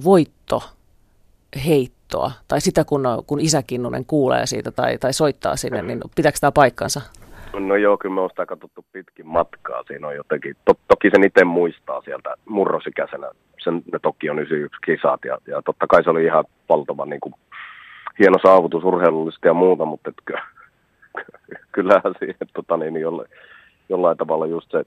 [0.04, 0.62] voitto
[1.66, 6.38] heittoa, tai sitä kun, kun isä Kinnunen kuulee siitä tai, tai soittaa sinne, niin pitääkö
[6.40, 7.00] tämä paikkansa?
[7.52, 9.82] No joo, kyllä me on sitä katsottu pitkin matkaa.
[9.86, 13.30] Siinä on jotenkin, to, toki sen itse muistaa sieltä murrosikäisenä.
[13.58, 17.20] Sen, ne toki on 91 kisat ja, ja totta kai se oli ihan valtavan niin
[17.20, 17.34] kuin,
[18.18, 20.40] hieno saavutus urheilullisesti ja muuta, mutta et,
[21.72, 23.28] kyllähän siihen tota, niin, jollain,
[23.88, 24.84] jollain tavalla just se,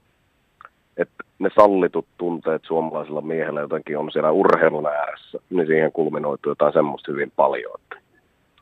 [0.96, 6.72] että ne sallitut tunteet suomalaisella miehellä jotenkin on siellä urheilun ääressä, niin siihen kulminoituu jotain
[6.72, 7.72] semmoista hyvin paljon.
[7.82, 7.96] Että,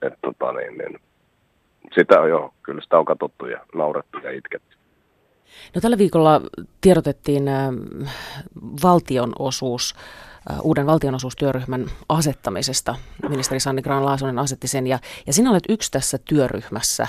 [0.02, 1.00] et, tota, niin, niin,
[1.94, 4.76] sitä on jo, kyllä sitä on katsottu ja naurettu ja itketty.
[5.74, 6.40] No tällä viikolla
[6.81, 7.70] tiedotettiin äh,
[8.83, 9.94] valtionosuus,
[10.50, 12.94] äh, uuden valtionosuustyöryhmän asettamisesta.
[13.29, 17.07] Ministeri Sanni Graan-Laasonen asetti sen ja, ja sinä olet yksi tässä työryhmässä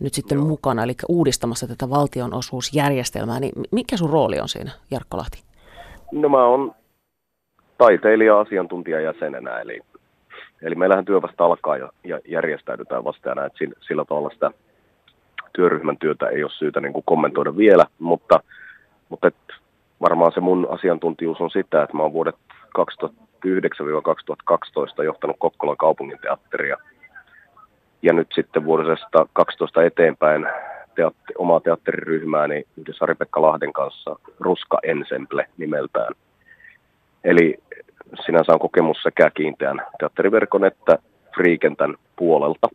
[0.00, 0.46] nyt sitten Joo.
[0.46, 3.40] mukana, eli uudistamassa tätä valtionosuusjärjestelmää.
[3.40, 5.42] Niin mikä sun rooli on siinä, Jarkko Lahti?
[6.12, 6.74] No mä oon
[7.78, 9.80] taiteilija-asiantuntijajäsenenä, eli,
[10.62, 14.50] eli meillähän työ vasta alkaa ja, ja järjestäydytään vasta ja näet sillä, sillä tavalla sitä
[15.52, 18.42] työryhmän työtä ei ole syytä niin kuin kommentoida vielä, mutta,
[19.08, 19.34] mutta et
[20.00, 22.36] varmaan se mun asiantuntijuus on sitä, että mä oon vuodet
[22.78, 26.76] 2009-2012 johtanut Kokkolan kaupunginteatteria–
[28.02, 30.46] ja nyt sitten vuodesta 12 eteenpäin
[30.94, 36.14] teatteri, omaa teatteriryhmääni yhdessä Ari-Pekka Lahden kanssa Ruska Ensemble nimeltään.
[37.24, 37.58] Eli
[38.26, 40.98] sinänsä on kokemus sekä kiinteän teatteriverkon että
[41.34, 42.68] friikentän puolelta.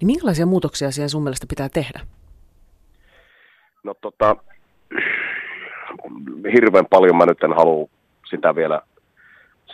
[0.00, 2.00] Niin minkälaisia muutoksia siellä sun mielestä pitää tehdä?
[3.84, 4.36] No tota,
[6.52, 7.88] hirveän paljon mä nyt en halua
[8.30, 8.80] sitä vielä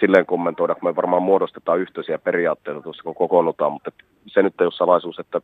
[0.00, 3.90] silleen kommentoida, kun me varmaan muodostetaan yhteisiä periaatteita tuossa, kun kokoonnutaan, mutta
[4.26, 5.40] se nyt ei ole salaisuus, että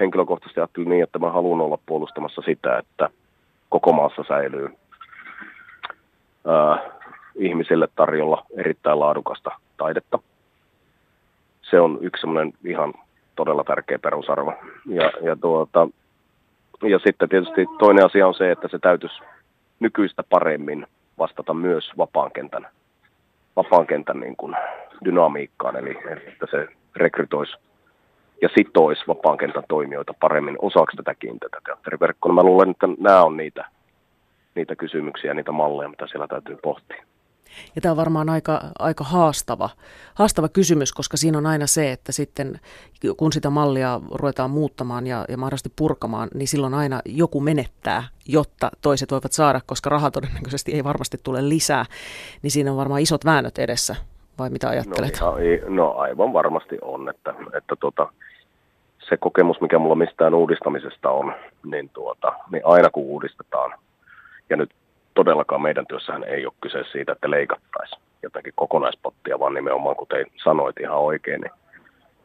[0.00, 3.08] henkilökohtaisesti ajattelin niin, että mä haluan olla puolustamassa sitä, että
[3.68, 4.68] koko maassa säilyy
[6.46, 6.99] ää,
[7.34, 10.18] ihmisille tarjolla erittäin laadukasta taidetta.
[11.62, 12.94] Se on yksi semmoinen ihan
[13.36, 14.54] todella tärkeä perusarvo.
[14.86, 15.88] Ja, ja, tuota,
[16.82, 19.20] ja sitten tietysti toinen asia on se, että se täytyisi
[19.80, 20.86] nykyistä paremmin
[21.18, 22.66] vastata myös vapaan kentän,
[23.56, 24.56] vapaan kentän niin kuin
[25.04, 27.56] dynamiikkaan, eli, että se rekrytoisi
[28.42, 32.32] ja sitoisi vapaan kentän toimijoita paremmin osaksi tätä kiinteätä teatteriverkkoa.
[32.32, 33.64] Mä luulen, että nämä on niitä,
[34.54, 37.04] niitä kysymyksiä, niitä malleja, mitä siellä täytyy pohtia.
[37.74, 39.70] Ja tämä on varmaan aika, aika haastava,
[40.14, 42.60] haastava kysymys, koska siinä on aina se, että sitten
[43.16, 48.70] kun sitä mallia ruvetaan muuttamaan ja, ja mahdollisesti purkamaan, niin silloin aina joku menettää, jotta
[48.82, 51.84] toiset voivat saada, koska raha todennäköisesti ei varmasti tule lisää.
[52.42, 53.96] Niin siinä on varmaan isot väännöt edessä,
[54.38, 55.20] vai mitä ajattelet?
[55.20, 58.12] No, ihan, no aivan varmasti on, että, että tota,
[59.08, 61.34] se kokemus, mikä mulla mistään uudistamisesta on,
[61.64, 63.74] niin, tuota, niin aina kun uudistetaan,
[64.50, 64.70] ja nyt
[65.14, 70.80] todellakaan meidän työssähän ei ole kyse siitä, että leikattaisiin jotenkin kokonaispottia, vaan nimenomaan, kuten sanoit
[70.80, 71.52] ihan oikein, niin,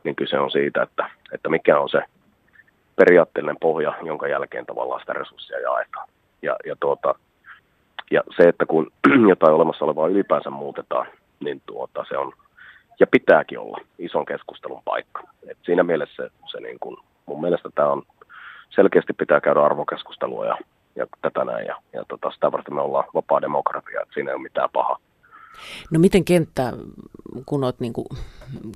[0.03, 2.01] niin kyse on siitä, että, että mikä on se
[2.95, 6.07] periaatteellinen pohja, jonka jälkeen tavallaan sitä resursseja jaetaan.
[6.41, 7.15] Ja, ja, tuota,
[8.11, 8.91] ja se, että kun
[9.29, 11.07] jotain olemassa olevaa ylipäänsä muutetaan,
[11.39, 12.33] niin tuota, se on,
[12.99, 15.23] ja pitääkin olla ison keskustelun paikka.
[15.47, 18.03] Et siinä mielessä se, se niin kun, mun mielestä tämä on,
[18.69, 20.57] selkeästi pitää käydä arvokeskustelua ja
[20.95, 21.65] ja tätä näin.
[21.65, 24.99] Ja, ja tota, sitä varten me ollaan vapaa demokratia, että siinä ei ole mitään pahaa.
[25.91, 26.73] No miten kenttä,
[27.45, 28.05] kun olet niin kuin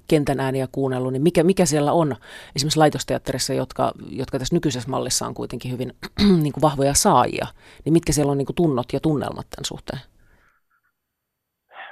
[0.08, 2.16] kentän ääniä kuunnellut, niin mikä, mikä siellä on
[2.56, 5.94] esimerkiksi laitosteatterissa, jotka, jotka tässä nykyisessä mallissa on kuitenkin hyvin
[6.44, 7.48] niin kuin vahvoja saajia,
[7.86, 10.00] niin mitkä siellä on niin kuin tunnot ja tunnelmat tämän suhteen?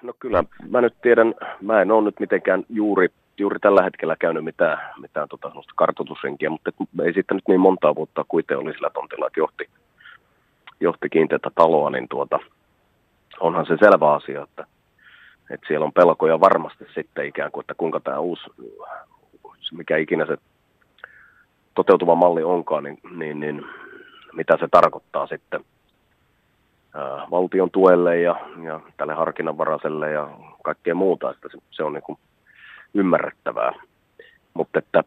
[0.03, 4.43] No kyllä, mä nyt tiedän, mä en ole nyt mitenkään juuri, juuri tällä hetkellä käynyt
[4.43, 6.71] mitään, mitään tota, kartoitusrinkiä, mutta
[7.05, 9.69] ei siitä nyt niin montaa vuotta kuitenkin oli sillä tontilla, että johti,
[10.79, 12.39] johti kiinteätä taloa, niin tuota,
[13.39, 14.65] onhan se selvä asia, että,
[15.49, 18.43] että siellä on pelkoja varmasti sitten ikään kuin, että kuinka tämä uusi,
[19.71, 20.37] mikä ikinä se
[21.75, 23.65] toteutuva malli onkaan, niin, niin, niin
[24.33, 25.65] mitä se tarkoittaa sitten
[26.95, 30.29] ää, valtion tuelle ja, ja tälle harkinnanvaraiselle ja
[30.63, 32.19] kaikkea muuta, että se, se on niin kuin
[32.93, 33.71] ymmärrettävää.
[34.53, 35.03] Mutta että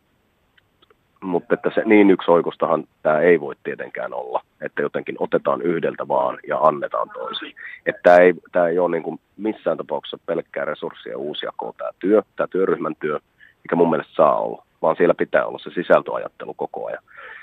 [1.23, 6.09] mutta että se, niin yksi oikostahan tämä ei voi tietenkään olla, että jotenkin otetaan yhdeltä
[6.09, 7.55] vaan ja annetaan toiselle.
[7.87, 12.23] Että tämä ei, tämä ei ole niin kuin missään tapauksessa pelkkää resurssia uusjakoa tämä työ,
[12.37, 13.19] tämä työryhmän työ,
[13.65, 17.03] mikä mun mielestä saa olla, vaan siellä pitää olla se sisältöajattelu koko ajan.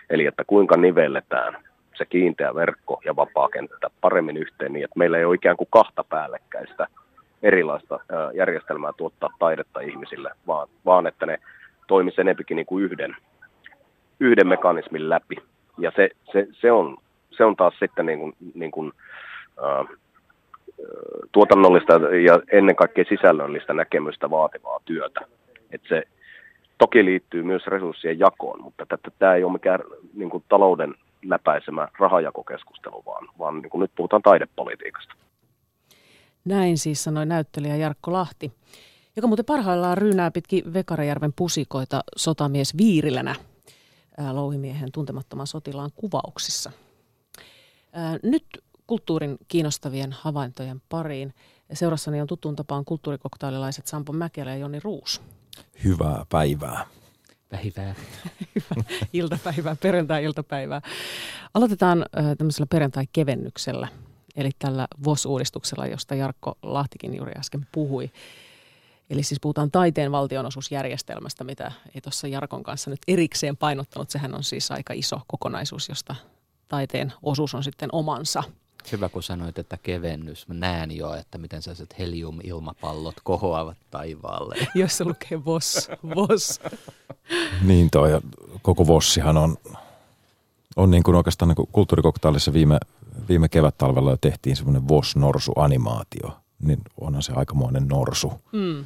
[0.09, 1.57] Eli että kuinka nivelletään
[1.97, 5.67] se kiinteä verkko ja vapaa kenttä paremmin yhteen niin, että meillä ei ole ikään kuin
[5.71, 6.87] kahta päällekkäistä
[7.43, 7.99] erilaista
[8.33, 11.37] järjestelmää tuottaa taidetta ihmisille, vaan, vaan että ne
[11.87, 13.15] toimisi enempikin niin kuin yhden
[14.19, 15.35] yhden mekanismin läpi.
[15.77, 16.97] Ja se, se, se, on,
[17.37, 18.91] se on taas sitten niin kuin, niin kuin,
[19.63, 19.97] äh,
[21.31, 21.93] tuotannollista
[22.25, 25.19] ja ennen kaikkea sisällöllistä näkemystä vaativaa työtä.
[25.71, 26.03] Et se
[26.77, 28.85] toki liittyy myös resurssien jakoon, mutta
[29.19, 29.79] tämä ei ole mikään
[30.13, 30.95] niin kuin, talouden
[31.25, 35.13] läpäisemä rahajakokeskustelu, vaan, vaan niin kuin nyt puhutaan taidepolitiikasta.
[36.45, 38.51] Näin siis sanoi näyttelijä Jarkko Lahti,
[39.15, 43.35] joka muuten parhaillaan ryynää pitkin Vekarajärven pusikoita sotamies Viirilänä
[44.31, 46.71] louhimiehen tuntemattoman sotilaan kuvauksissa.
[48.23, 48.45] Nyt
[48.87, 51.33] kulttuurin kiinnostavien havaintojen pariin.
[51.73, 55.21] Seurassani on tuttuun tapaan kulttuurikoktaililaiset Sampo Mäkelä ja Joni Ruus.
[55.83, 56.87] Hyvää päivää.
[57.49, 57.95] Päivää.
[58.55, 60.81] Hyvää iltapäivää, perjantai-iltapäivää.
[61.53, 62.05] Aloitetaan
[62.37, 63.87] tämmöisellä perjantai-kevennyksellä,
[64.35, 68.11] eli tällä VOS-uudistuksella, josta Jarkko Lahtikin juuri äsken puhui.
[69.09, 74.09] Eli siis puhutaan taiteen valtionosuusjärjestelmästä, mitä ei tuossa Jarkon kanssa nyt erikseen painottanut.
[74.09, 76.15] Sehän on siis aika iso kokonaisuus, josta
[76.67, 78.43] taiteen osuus on sitten omansa.
[78.91, 80.47] Hyvä, kun sanoit, että kevennys.
[80.47, 84.55] Mä näen jo, että miten sellaiset helium-ilmapallot kohoavat taivaalle.
[84.75, 85.89] Jos se lukee VOS.
[86.15, 86.59] VOS.
[87.67, 88.09] niin toi,
[88.61, 89.57] koko VOSsihan on,
[90.75, 92.77] on niin kuin oikeastaan niin kulttuurikoktaalissa viime,
[93.29, 96.37] viime kevät-talvella jo tehtiin semmoinen VOS-norsu-animaatio.
[96.59, 98.33] Niin onhan se aikamoinen norsu.
[98.51, 98.85] Mm.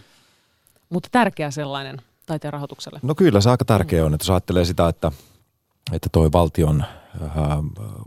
[0.92, 3.00] Mutta tärkeä sellainen taiteen rahoitukselle.
[3.04, 5.12] No kyllä se aika tärkeä on, että jos ajattelee sitä, että,
[5.92, 6.84] että toi valtion,
[7.22, 7.32] äh,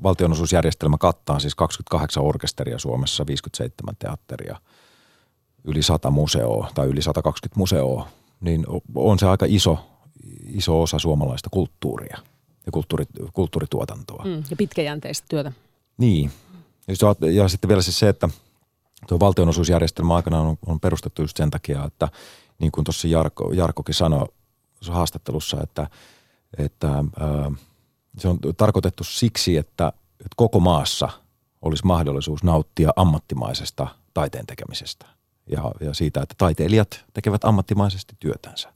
[0.02, 4.56] valtionosuusjärjestelmä kattaa siis 28 orkesteria Suomessa, 57 teatteria,
[5.64, 8.08] yli 100 museoa tai yli 120 museoa,
[8.40, 9.78] niin on se aika iso,
[10.46, 12.18] iso osa suomalaista kulttuuria
[12.66, 14.24] ja kulttuuri, kulttuurituotantoa.
[14.24, 15.52] Mm, ja pitkäjänteistä työtä.
[15.98, 16.30] Niin.
[16.88, 18.28] Ja, ja sitten vielä siis se, että
[19.08, 22.08] tuo valtionosuusjärjestelmä aikana on, on perustettu just sen takia, että
[22.58, 24.26] niin kuin tuossa Jarko, Jarkokin sanoi
[24.88, 25.90] haastattelussa, että,
[26.58, 27.50] että ää,
[28.18, 31.08] se on tarkoitettu siksi, että, että koko maassa
[31.62, 35.06] olisi mahdollisuus nauttia ammattimaisesta taiteen tekemisestä
[35.46, 38.72] ja, ja siitä, että taiteilijat tekevät ammattimaisesti työtänsä.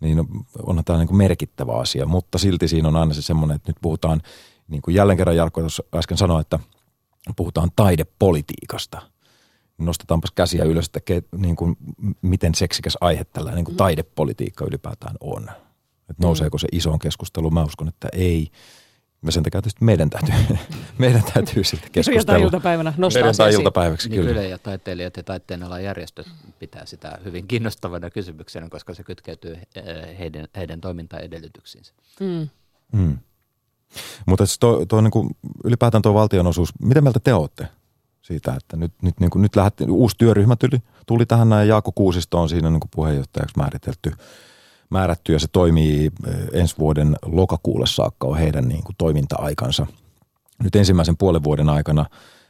[0.00, 0.24] Niin
[0.62, 3.76] onhan tämä niin kuin merkittävä asia, mutta silti siinä on aina se semmoinen, että nyt
[3.82, 4.22] puhutaan,
[4.68, 5.60] niin kuin jälleen kerran Jarkko
[5.94, 6.58] äsken sanoi, että
[7.36, 9.02] puhutaan taidepolitiikasta.
[9.78, 11.76] Nostetaanpas käsiä ylös, että ke, niin kuin,
[12.22, 13.76] miten seksikäs aihe tällä niin kuin mm.
[13.76, 15.50] taidepolitiikka ylipäätään on.
[16.10, 17.54] Että nouseeko se isoon keskusteluun?
[17.54, 18.50] Mä uskon, että ei.
[19.26, 20.56] Ja sen takia tietysti meidän täytyy,
[20.98, 22.44] meidän täytyy sitten keskustella.
[22.44, 24.42] iltapäivänä nostaa Perjantai iltapäiväksi, niin kyllä.
[24.42, 26.26] ja taiteilijat ja taiteen alan järjestöt
[26.58, 31.92] pitää sitä hyvin kiinnostavana kysymyksenä, koska se kytkeytyy eh, heidän, heidän toimintaedellytyksiinsä.
[32.20, 32.48] Mm.
[32.92, 33.18] Mm.
[34.26, 35.30] Mutta tuo, tuo niin kuin,
[35.64, 37.68] ylipäätään tuo valtionosuus, miten mieltä te olette
[38.26, 41.74] siitä, että nyt, nyt, niin kuin, nyt lähti, uusi työryhmä tuli, tuli tähän näin ja
[41.74, 44.12] Jaakko Kuusisto on siinä niin kuin puheenjohtajaksi määritelty–
[44.90, 49.86] määrätty ja se toimii eh, ensi vuoden lokakuulle saakka on heidän niin kuin toiminta-aikansa.
[50.62, 52.06] Nyt ensimmäisen puolen vuoden aikana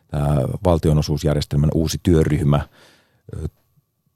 [0.08, 2.68] tämä valtionosuusjärjestelmän uusi työryhmä
[3.36, 3.50] eh,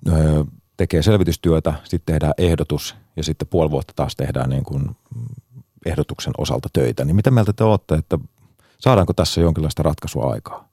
[0.06, 0.44] eh,
[0.76, 4.96] tekee selvitystyötä, sitten tehdään ehdotus ja sitten puoli vuotta taas tehdään niin kuin
[5.86, 7.04] ehdotuksen osalta töitä.
[7.04, 8.18] Niin mitä mieltä te olette, että
[8.78, 10.69] saadaanko tässä jonkinlaista ratkaisua aikaa?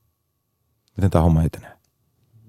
[0.97, 1.77] Miten tämä homma etenee?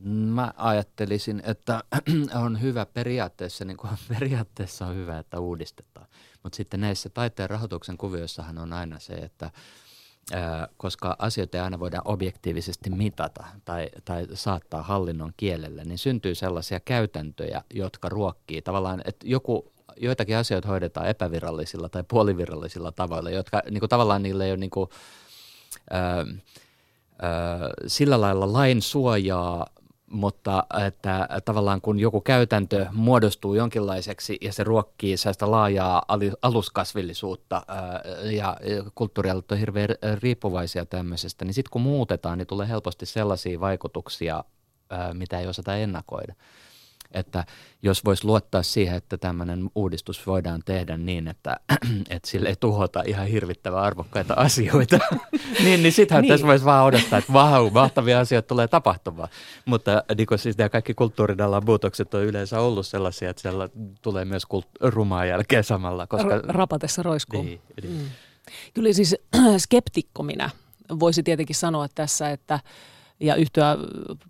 [0.05, 1.85] Mä ajattelisin, että
[2.45, 6.07] on hyvä periaatteessa, niin kuin periaatteessa on hyvä, että uudistetaan.
[6.43, 9.51] Mutta sitten näissä taiteen rahoituksen kuvioissahan on aina se, että
[10.77, 16.81] koska asioita ei aina voida objektiivisesti mitata tai, tai saattaa hallinnon kielelle, niin syntyy sellaisia
[16.81, 23.81] käytäntöjä, jotka ruokkii tavallaan, että joku joitakin asioita hoidetaan epävirallisilla tai puolivirallisilla tavoilla, jotka niin
[23.81, 24.89] kuin, tavallaan niille ei ole niin kuin,
[27.87, 29.67] sillä lailla lain suojaa
[30.11, 36.03] mutta että tavallaan kun joku käytäntö muodostuu jonkinlaiseksi ja se ruokkii sellaista laajaa
[36.43, 37.63] aluskasvillisuutta
[38.31, 38.57] ja
[38.95, 39.89] kulttuurialat on hirveän
[40.23, 44.45] riippuvaisia tämmöisestä, niin sitten kun muutetaan, niin tulee helposti sellaisia vaikutuksia,
[45.13, 46.35] mitä ei osata ennakoida
[47.11, 47.45] että
[47.83, 51.57] jos voisi luottaa siihen, että tämmöinen uudistus voidaan tehdä niin, että,
[52.11, 54.99] että sille ei tuhota ihan hirvittävän arvokkaita asioita,
[55.65, 56.33] niin, niin sittenhän niin.
[56.33, 59.29] tässä voisi vaan odottaa, että vau, mahtavia asioita tulee tapahtumaan.
[59.65, 63.69] Mutta niin siis nämä kaikki kulttuuridalan muutokset on yleensä ollut sellaisia, että siellä
[64.03, 66.07] tulee myös kult- rumaa jälkeen samalla.
[66.07, 66.39] Koska...
[66.49, 67.43] Rapatessa roiskuu.
[67.43, 67.99] Niin, niin.
[67.99, 68.09] Mm.
[68.75, 69.17] Kyllä siis
[69.65, 70.51] skeptikko minä
[71.01, 72.61] voisi tietenkin sanoa tässä, että
[73.21, 73.77] ja yhtyä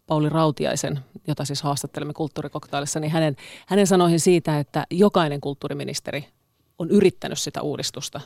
[0.06, 3.36] Pauli Rautiaisen, jota siis haastattelemme kulttuurikoktailissa, niin hänen,
[3.66, 6.28] hänen sanoihin siitä, että jokainen kulttuuriministeri
[6.78, 8.20] on yrittänyt sitä uudistusta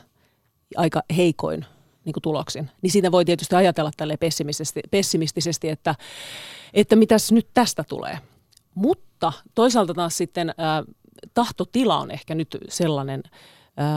[0.77, 1.65] aika heikoin
[2.05, 2.71] niin kuin tuloksin.
[2.81, 5.95] Niin siitä voi tietysti ajatella tälle pessimistisesti, pessimistisesti että,
[6.73, 8.19] että mitäs nyt tästä tulee.
[8.75, 10.95] Mutta toisaalta taas sitten äh,
[11.33, 13.23] tahtotila on ehkä nyt sellainen,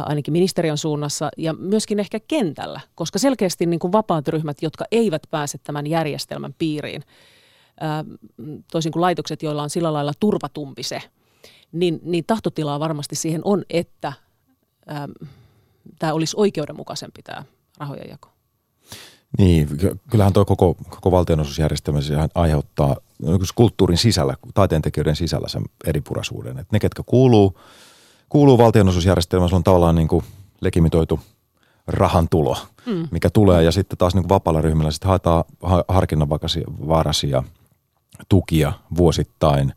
[0.05, 5.22] ainakin ministeriön suunnassa ja myöskin ehkä kentällä, koska selkeästi niin kuin vapaat ryhmät, jotka eivät
[5.31, 7.03] pääse tämän järjestelmän piiriin,
[8.72, 11.03] toisin kuin laitokset, joilla on sillä lailla turvatumpi se,
[11.72, 14.12] niin, niin tahtotilaa varmasti siihen on, että
[15.99, 17.45] tämä olisi oikeudenmukaisempi tämä
[17.79, 18.29] rahojen jako.
[19.39, 19.68] Niin,
[20.11, 22.01] kyllähän tuo koko, koko valtionosuusjärjestelmä
[22.35, 22.97] aiheuttaa
[23.55, 26.59] kulttuurin sisällä, taiteentekijöiden sisällä sen eripuraisuuden.
[26.59, 27.59] Että ne, ketkä kuuluu
[28.29, 30.24] kuuluu valtionosuusjärjestelmään, se on tavallaan niin kuin
[30.61, 31.20] legimitoitu
[31.87, 32.57] rahan tulo,
[32.87, 33.09] mm.
[33.11, 33.62] mikä tulee.
[33.62, 35.45] Ja sitten taas niin kuin vapaalla ryhmällä sitten haetaan
[35.89, 37.43] harkinnanvaraisia
[38.29, 39.72] tukia vuosittain.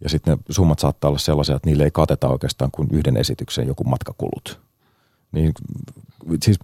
[0.00, 3.66] Ja sitten ne summat saattaa olla sellaisia, että niille ei kateta oikeastaan kuin yhden esityksen
[3.66, 4.60] joku matkakulut.
[5.32, 5.52] Niin,
[6.42, 6.58] siis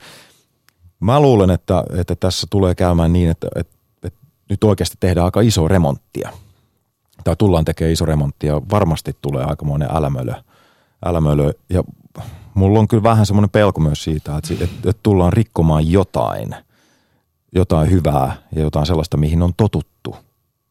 [1.01, 4.21] mä luulen, että, että tässä tulee käymään niin, että, että, että
[4.51, 6.31] nyt oikeasti tehdään aika iso remonttia.
[7.25, 8.61] Tai tullaan tekemään iso remonttia.
[8.71, 10.35] Varmasti tulee aikamoinen älämölö–
[11.05, 11.53] älämölö.
[11.71, 11.85] Ja
[12.55, 16.55] mulla on kyllä vähän semmoinen pelko myös siitä, että, että, että tullaan rikkomaan jotain,
[17.55, 20.17] jotain hyvää ja jotain sellaista, mihin on totuttu.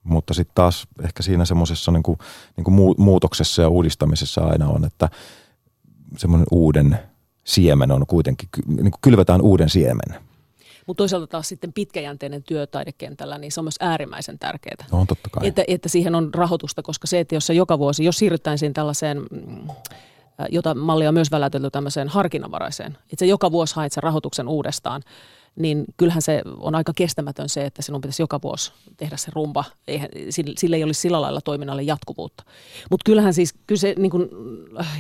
[0.03, 2.17] Mutta sitten taas ehkä siinä semmoisessa niin kuin,
[2.57, 5.09] niin kuin muutoksessa ja uudistamisessa aina on, että
[6.17, 6.99] semmoinen uuden
[7.43, 10.21] siemen on kuitenkin, niin kuin kylvetään uuden siemen.
[10.87, 14.85] Mutta toisaalta taas sitten pitkäjänteinen työ taidekentällä, niin se on myös äärimmäisen tärkeää.
[14.91, 15.47] No, totta kai.
[15.47, 19.17] Että, että siihen on rahoitusta, koska se, että jos se joka vuosi, jos siirryttäisiin tällaiseen
[19.17, 19.67] mm,
[20.49, 22.91] jota mallia on myös välätelty tämmöiseen harkinnanvaraiseen.
[22.91, 25.01] Että se joka vuosi haet sen rahoituksen uudestaan,
[25.55, 29.63] niin kyllähän se on aika kestämätön se, että sinun pitäisi joka vuosi tehdä se rumba.
[29.87, 30.09] Eihän,
[30.57, 32.43] sillä ei olisi sillä lailla toiminnalle jatkuvuutta.
[32.91, 34.29] Mutta kyllähän siis, kyse, niin kuin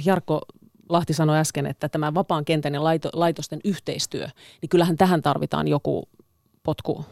[0.05, 0.41] Jarkko
[0.89, 4.27] Lahti sanoi äsken, että tämä vapaan kentän ja laito, laitosten yhteistyö,
[4.61, 6.09] niin kyllähän tähän tarvitaan joku
[6.63, 7.05] potku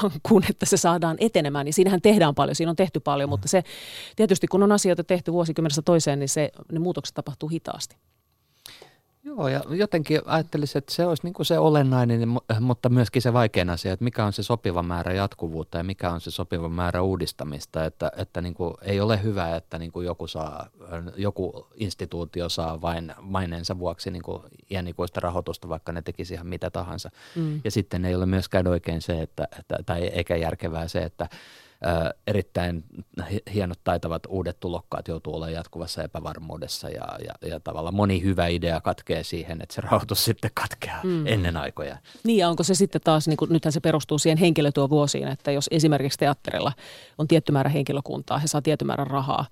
[0.00, 1.64] kankkuun, että se saadaan etenemään.
[1.64, 3.62] Niin siinähän tehdään paljon, siinä on tehty paljon, mutta se
[4.16, 7.96] tietysti kun on asioita tehty vuosikymmenessä toiseen, niin se, ne muutokset tapahtuu hitaasti.
[9.24, 12.28] Joo, ja jotenkin ajattelisin, että se olisi niin kuin se olennainen,
[12.60, 16.20] mutta myöskin se vaikein asia, että mikä on se sopiva määrä jatkuvuutta ja mikä on
[16.20, 17.84] se sopiva määrä uudistamista.
[17.84, 20.66] Että, että niin kuin ei ole hyvä, että niin kuin joku, saa,
[21.16, 26.70] joku instituutio saa vain maineensa vuoksi niin kuin iänikuista rahoitusta, vaikka ne tekisi ihan mitä
[26.70, 27.10] tahansa.
[27.36, 27.60] Mm.
[27.64, 31.28] Ja sitten ei ole myöskään oikein se, että, että, tai eikä järkevää se, että
[32.26, 32.84] erittäin
[33.54, 38.80] hienot taitavat uudet tulokkaat joutuu olemaan jatkuvassa epävarmuudessa ja, ja, ja tavallaan moni hyvä idea
[38.80, 41.26] katkee siihen, että se rahoitus sitten katkeaa mm.
[41.26, 41.96] ennen aikoja.
[42.24, 45.68] Niin ja onko se sitten taas, niin kuin, nythän se perustuu siihen henkilötyövuosiin, että jos
[45.70, 46.72] esimerkiksi teatterilla
[47.18, 49.46] on tietty määrä henkilökuntaa, he saa tietty määrä rahaa,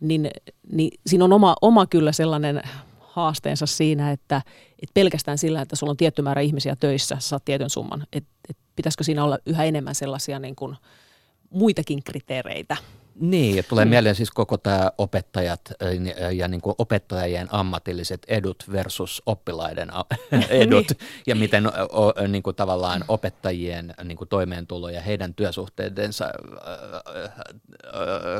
[0.00, 0.30] niin,
[0.72, 2.62] niin siinä on oma, oma kyllä sellainen
[3.00, 4.42] haasteensa siinä, että,
[4.82, 8.62] että pelkästään sillä, että sulla on tietty määrä ihmisiä töissä, saat tietyn summan, että, että
[8.76, 10.76] pitäisikö siinä olla yhä enemmän sellaisia niin kuin–
[11.52, 12.76] muitakin kriteereitä.
[13.20, 13.88] Niin, ja tulee mm.
[13.88, 15.60] mieleen siis koko tämä opettajat
[16.32, 19.88] ja, niin kuin opettajien ammatilliset edut versus oppilaiden
[20.48, 21.08] edut niin.
[21.26, 26.28] ja miten o, niin kuin tavallaan opettajien niin kuin toimeentulo ja heidän työsuhteidensa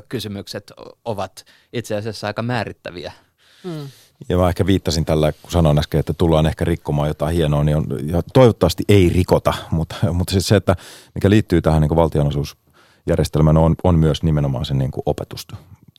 [0.08, 0.72] kysymykset
[1.04, 3.12] ovat itse asiassa aika määrittäviä.
[3.64, 3.88] Mm.
[4.28, 7.76] Ja mä ehkä viittasin tällä, kun sanoin äsken, että tullaan ehkä rikkomaan jotain hienoa, niin
[7.76, 10.76] on, ja toivottavasti ei rikota, mutta, mutta siis se, että
[11.14, 12.56] mikä liittyy tähän niin valtionosuus
[13.06, 15.46] järjestelmän on, on myös nimenomaan se niin kuin opetus,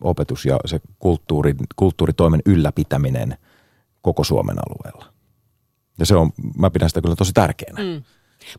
[0.01, 3.37] opetus ja se kulttuuri, kulttuuritoimen ylläpitäminen
[4.01, 5.13] koko Suomen alueella.
[5.99, 7.83] Ja se on, mä pidän sitä kyllä tosi tärkeänä.
[7.83, 8.03] Mm.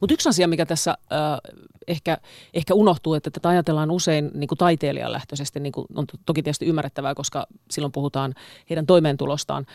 [0.01, 1.55] Mutta yksi asia, mikä tässä äh,
[1.89, 2.19] ehkä,
[2.55, 7.15] ehkä unohtuu, että tätä ajatellaan usein niin kuin taiteilijalähtöisesti, niin kuin on toki tietysti ymmärrettävää,
[7.15, 8.35] koska silloin puhutaan
[8.71, 9.67] heidän toimeentulostaan,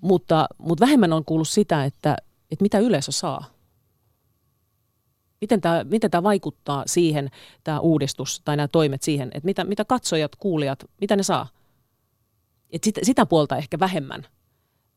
[0.00, 2.16] mutta, mutta vähemmän on kuullut sitä, että,
[2.50, 3.53] että mitä yleisö saa.
[5.44, 7.30] Miten tämä, miten tämä vaikuttaa siihen,
[7.64, 11.48] tämä uudistus tai nämä toimet siihen, että mitä, mitä katsojat, kuulijat, mitä ne saa?
[12.72, 14.26] Et sitä, sitä puolta ehkä vähemmän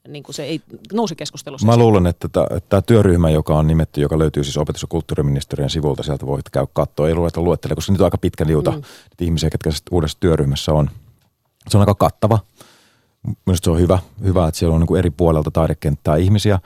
[0.07, 0.61] niin kuin se ei
[0.93, 1.67] nousi keskustelussa.
[1.67, 2.27] Mä luulen, että
[2.69, 6.67] tämä työryhmä, joka on nimetty, joka löytyy siis opetus- ja kulttuuriministeriön sivulta, sieltä voit käydä
[6.73, 7.07] katsoa.
[7.07, 8.81] Ei ruveta luettele, koska nyt on aika pitkä liuta mm.
[9.21, 10.89] ihmisiä, ketkä uudessa työryhmässä on.
[11.69, 12.39] Se on aika kattava.
[13.45, 16.59] Minusta se on hyvä, hyvä että siellä on niin kuin eri puolelta taidekenttää ihmisiä.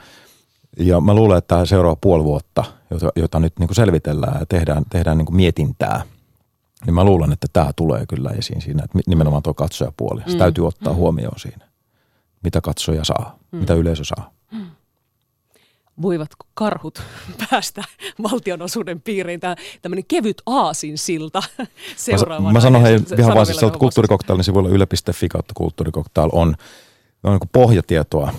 [0.78, 4.46] Ja mä luulen, että tämä seuraava puoli vuotta, jota, jota nyt niin kuin selvitellään ja
[4.46, 6.02] tehdään, tehdään niin kuin mietintää,
[6.86, 10.22] niin mä luulen, että tämä tulee kyllä esiin siinä, että nimenomaan tuo katsojapuoli.
[10.26, 10.38] Se mm.
[10.38, 10.96] täytyy ottaa mm.
[10.96, 11.68] huomioon siinä.
[12.44, 13.58] Mitä katsoja saa, mm.
[13.58, 14.32] mitä yleisö saa.
[14.52, 14.66] Mm.
[16.02, 17.02] Voivatko karhut
[17.50, 17.84] päästä
[18.22, 19.40] valtionosuuden piiriin?
[19.40, 21.42] Tämä tämmöinen kevyt aasinsilta
[21.96, 22.48] seuraavana.
[22.48, 26.54] Mä, mä sanon hei ihan vaan siis kulttuurikoktailin sivuilla yle.fi kautta kulttuurikoktail on,
[27.22, 28.32] on niin pohjatietoa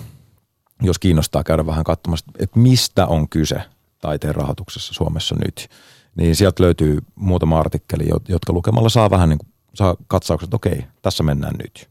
[0.82, 3.62] jos kiinnostaa käydä vähän katsomassa, että mistä on kyse
[4.00, 5.68] taiteen rahoituksessa Suomessa nyt,
[6.16, 10.84] niin sieltä löytyy muutama artikkeli, jotka lukemalla saa vähän niin kuin, saa katsaukset, että okei,
[11.02, 11.90] tässä mennään nyt.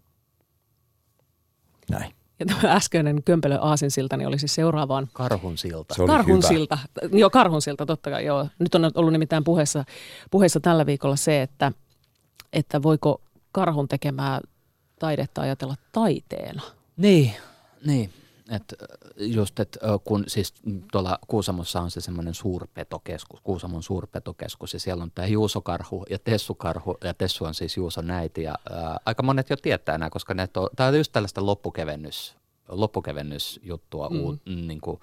[1.90, 2.14] Näin.
[2.40, 5.10] Ja tämä äskeinen kömpelö aasinsilta niin oli siis seuraavaan.
[5.14, 5.96] Karhun silta.
[6.08, 6.78] Karhun silta.
[7.12, 8.26] Joo, karhun silta, totta kai.
[8.26, 8.48] Joo.
[8.60, 9.86] Nyt on ollut nimittäin puheessa,
[10.32, 11.72] puheessa tällä viikolla se, että,
[12.54, 13.22] että voiko
[13.52, 14.42] karhun tekemää
[15.00, 16.62] taidetta ajatella taiteena.
[16.98, 17.34] Niin,
[17.86, 18.14] niin.
[18.52, 18.74] Et
[19.18, 20.54] just, että kun siis
[20.92, 26.98] tuolla Kuusamossa on se semmoinen suurpetokeskus, Kuusamon suurpetokeskus ja siellä on tämä Juusokarhu ja Tessukarhu
[27.04, 30.36] ja Tessu on siis Juuson näiti ja ää, aika monet jo tietää nämä, koska
[30.76, 32.36] tämä on just tällaista loppukevennys,
[32.68, 34.20] loppukevennysjuttua mm.
[34.20, 35.00] uut, niin kuin,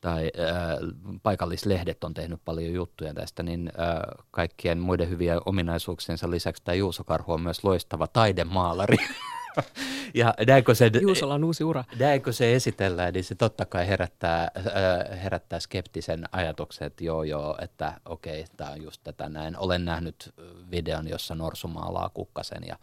[0.00, 0.78] tai ää,
[1.22, 7.32] paikallislehdet on tehnyt paljon juttuja tästä, niin ää, kaikkien muiden hyviä ominaisuuksiensa lisäksi tämä Juusokarhu
[7.32, 8.96] on myös loistava taidemaalari.
[10.14, 11.84] ja näin kun, se, Juusolla on uusi ura.
[11.98, 17.22] Näin kun se esitellään, niin se totta kai herättää, äh, herättää skeptisen ajatuksen, että joo
[17.22, 19.58] joo, että okei, tämä on just tätä näin.
[19.58, 20.34] Olen nähnyt
[20.70, 22.76] videon, jossa norsu maalaa kukkasen ja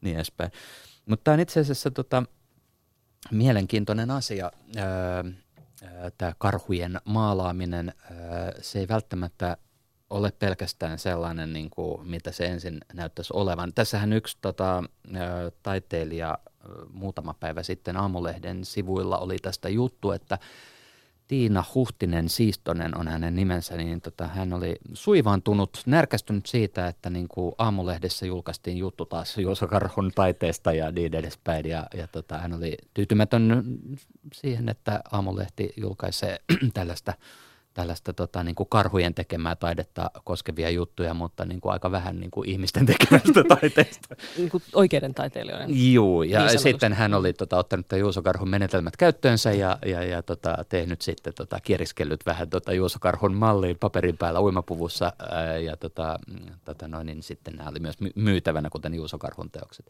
[0.00, 0.50] niin edespäin.
[1.06, 2.22] Mutta tämä on itse asiassa tota,
[3.30, 4.50] mielenkiintoinen asia.
[4.76, 5.34] Äh,
[6.18, 7.92] tämä karhujen maalaaminen,
[8.60, 9.56] se ei välttämättä
[10.10, 13.72] ole pelkästään sellainen, niin kuin, mitä se ensin näyttäisi olevan.
[13.74, 14.84] Tässähän yksi tota,
[15.62, 16.38] taiteilija
[16.92, 20.38] muutama päivä sitten Aamulehden sivuilla oli tästä juttu, että
[21.28, 27.28] Tiina Huhtinen Siistonen on hänen nimensä, niin tota, hän oli suivaantunut, närkästynyt siitä, että niin
[27.28, 31.66] kuin Aamulehdessä julkaistiin juttu taas Juuso Karhun taiteesta ja niin edespäin.
[31.66, 33.64] Ja, ja tota, hän oli tyytymätön
[34.32, 36.38] siihen, että Aamulehti julkaisee
[36.74, 37.12] tällaista
[37.76, 42.30] tällaista tota, niin kuin karhujen tekemää taidetta koskevia juttuja, mutta niin kuin aika vähän niin
[42.30, 44.16] kuin ihmisten tekemästä taiteesta.
[44.36, 45.92] niin kuin oikeiden taiteilijoiden.
[45.92, 50.22] Joo, ja niin sitten hän oli tota, ottanut Juuso Karhun menetelmät käyttöönsä ja, ja, ja
[50.22, 55.76] tota, tehnyt sitten tota, kieriskellyt vähän tota, Juuso Karhun malliin paperin päällä uimapuvussa ää, ja
[55.76, 56.18] tota,
[56.64, 59.86] tota, noin, niin sitten nämä oli myös myytävänä, kuten Juuso Karhun teokset.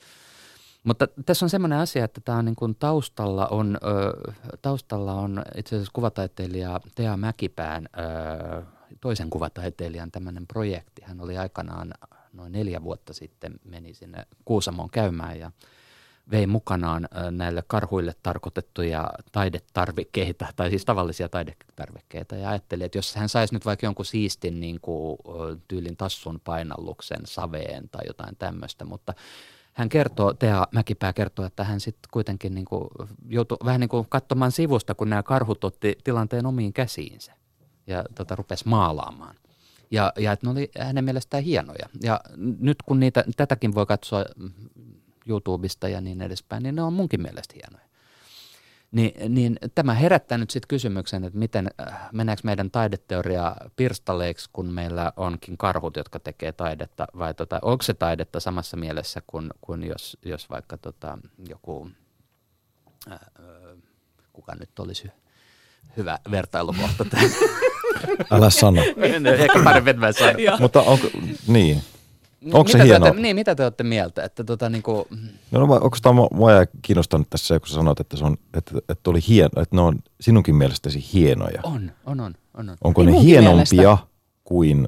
[0.87, 4.33] Mutta tässä on semmoinen asia, että tämä on niin kuin taustalla, on, ö,
[4.63, 8.63] taustalla on itse asiassa kuvataiteilija Tea Mäkipään, ö,
[9.01, 11.03] toisen kuvataiteilijan tämmöinen projekti.
[11.03, 11.95] Hän oli aikanaan
[12.33, 15.51] noin neljä vuotta sitten, meni sinne Kuusamoon käymään ja
[16.31, 23.29] vei mukanaan näille karhuille tarkoitettuja taidetarvikkeita, tai siis tavallisia taidetarvikkeita, ja ajatteli, että jos hän
[23.29, 25.19] saisi nyt vaikka jonkun siistin niin kuin,
[25.69, 29.15] tyylin tassun painalluksen saveen tai jotain tämmöistä, mutta
[29.77, 32.89] hän kertoo, Tea Mäkipää kertoo, että hän sitten kuitenkin niin kuin
[33.29, 37.33] joutui vähän niin kuin katsomaan sivusta, kun nämä karhut otti tilanteen omiin käsiinsä
[37.87, 39.37] ja tota, rupesi maalaamaan.
[39.91, 41.89] Ja, ja että ne oli hänen mielestään hienoja.
[42.03, 44.25] Ja nyt kun niitä, tätäkin voi katsoa
[45.29, 47.87] YouTubesta ja niin edespäin, niin ne on munkin mielestä hienoja.
[48.97, 54.67] Niin, niin tämä herättää nyt sitten kysymyksen, että miten äh, meneekö meidän taideteoria pirstaleiksi, kun
[54.67, 59.85] meillä onkin karhut, jotka tekee taidetta, vai tota, onko se taidetta samassa mielessä kuin, kuin
[59.85, 61.19] jos, jos vaikka tota,
[61.49, 61.91] joku,
[63.13, 63.19] äh,
[64.33, 65.11] kuka nyt olisi
[65.97, 67.05] hyvä vertailukohta
[68.31, 68.83] Älä sano.
[69.39, 70.37] Ehkä parempi, että mä sanon.
[70.61, 71.07] Mutta onko,
[71.47, 71.83] niin,
[72.53, 73.11] Onko se hienoa?
[73.11, 74.25] niin, mitä te olette mieltä?
[74.25, 75.05] Että tota, niin kuin...
[75.51, 76.51] no, no, onko tämä mua
[76.83, 79.99] kiinnostanut tässä, kun sä sanoit, että, se on, että, että, oli hien, että ne on
[80.21, 81.61] sinunkin mielestäsi hienoja?
[81.63, 82.35] On, on, on.
[82.55, 82.77] on, on.
[82.85, 84.07] Onko ei ne hienompia mielestä.
[84.45, 84.87] kuin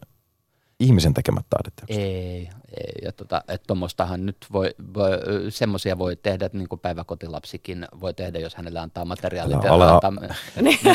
[0.81, 1.99] ihmisen tekemät taideteokset?
[1.99, 2.93] Ei, ei.
[3.03, 5.11] Ja tota, että tuommoistahan nyt voi, voi
[5.49, 9.65] semmoisia voi tehdä, että niin kuin päiväkotilapsikin voi tehdä, jos hänelle antaa materiaalit.
[9.65, 10.13] Älä, ala, antaa...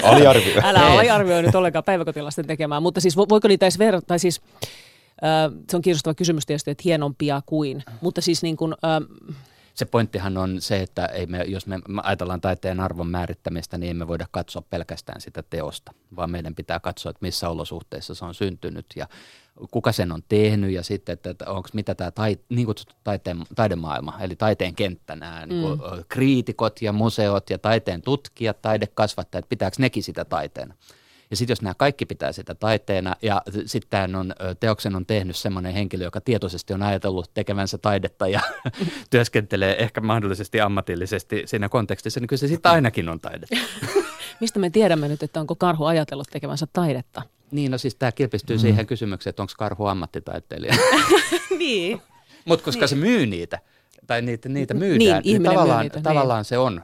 [0.03, 0.61] aliarvioi.
[0.63, 4.41] Älä aliarvioi nyt ollenkaan päiväkotilasten tekemään, mutta siis voiko niitä edes verrata, tai siis
[5.69, 8.73] se on kiinnostava kysymys tietysti, että hienompia kuin, mutta siis niin kuin,
[9.73, 14.07] se pointtihan on se, että ei me, jos me ajatellaan taiteen arvon määrittämistä, niin emme
[14.07, 18.85] voida katsoa pelkästään sitä teosta, vaan meidän pitää katsoa, että missä olosuhteissa se on syntynyt
[18.95, 19.07] ja
[19.71, 24.17] kuka sen on tehnyt ja sitten, että, onko mitä tämä tai, niin kutsuttu taiteen, taidemaailma,
[24.19, 30.03] eli taiteen kenttä, nämä niin kuin, kriitikot ja museot ja taiteen tutkijat, taidekasvattajat, pitääkö nekin
[30.03, 30.73] sitä taiteena?
[31.33, 35.73] Ja sitten jos nämä kaikki pitää sitä taiteena ja sitten on, teoksen on tehnyt semmoinen
[35.73, 38.39] henkilö, joka tietoisesti on ajatellut tekevänsä taidetta ja
[39.09, 43.57] työskentelee ehkä mahdollisesti ammatillisesti siinä kontekstissa, niin kyllä se sitten ainakin on taidetta.
[44.41, 47.21] Mistä me tiedämme nyt, että onko karhu ajatellut tekevänsä taidetta?
[47.51, 48.61] Niin, no siis tämä kilpistyy mm.
[48.61, 50.75] siihen kysymykseen, että onko karhu ammattitaiteilija.
[51.59, 52.01] niin.
[52.45, 52.89] Mutta koska niin.
[52.89, 53.59] se myy niitä,
[54.07, 56.45] tai niitä, niitä myydään, niin, niin tavallaan, myy niitä, tavallaan niin.
[56.45, 56.81] se on.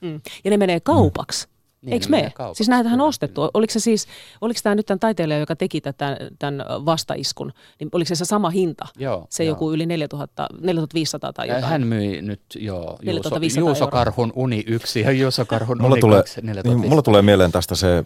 [0.00, 0.20] Mm.
[0.44, 1.46] Ja ne menee kaupaksi.
[1.46, 1.59] Mm.
[1.82, 2.32] Niin, Eikö me?
[2.52, 3.40] Siis näitähän on ostettu.
[3.54, 4.06] Oliko se siis,
[4.40, 8.50] oliko tämä nyt tämän taiteilija, joka teki tätä, tämän vastaiskun, niin oliko se se sama
[8.50, 8.86] hinta?
[8.98, 9.26] Joo.
[9.30, 9.48] Se joo.
[9.52, 11.64] joku yli 4000, 4500 tai jotain?
[11.64, 16.18] Hän myi nyt jo Juuso, Juuso Karhun Uni 1 ja Juuso Karhun mulla Uni tulee,
[16.18, 18.04] 2, niin, Mulla tulee mieleen tästä se,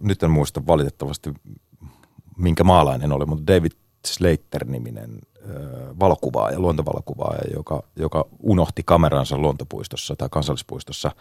[0.00, 1.34] nyt en muista valitettavasti
[2.36, 3.72] minkä maalainen oli, mutta David
[4.06, 5.18] Slater-niminen
[6.00, 11.10] valokuvaaja, luontovalokuvaaja, joka, joka unohti kameransa luontopuistossa tai kansallispuistossa–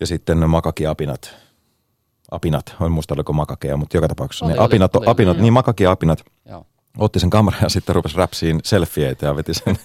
[0.00, 1.34] ja sitten ne makakiapinat,
[2.30, 5.52] apinat, en muista oliko makakeja, mutta joka tapauksessa oli, ne apinat, oli, apinat oli, niin
[5.52, 6.66] makakiapinat, Joo.
[6.98, 9.78] otti sen kameran ja sitten rupesi räpsiin selfieitä ja veti sen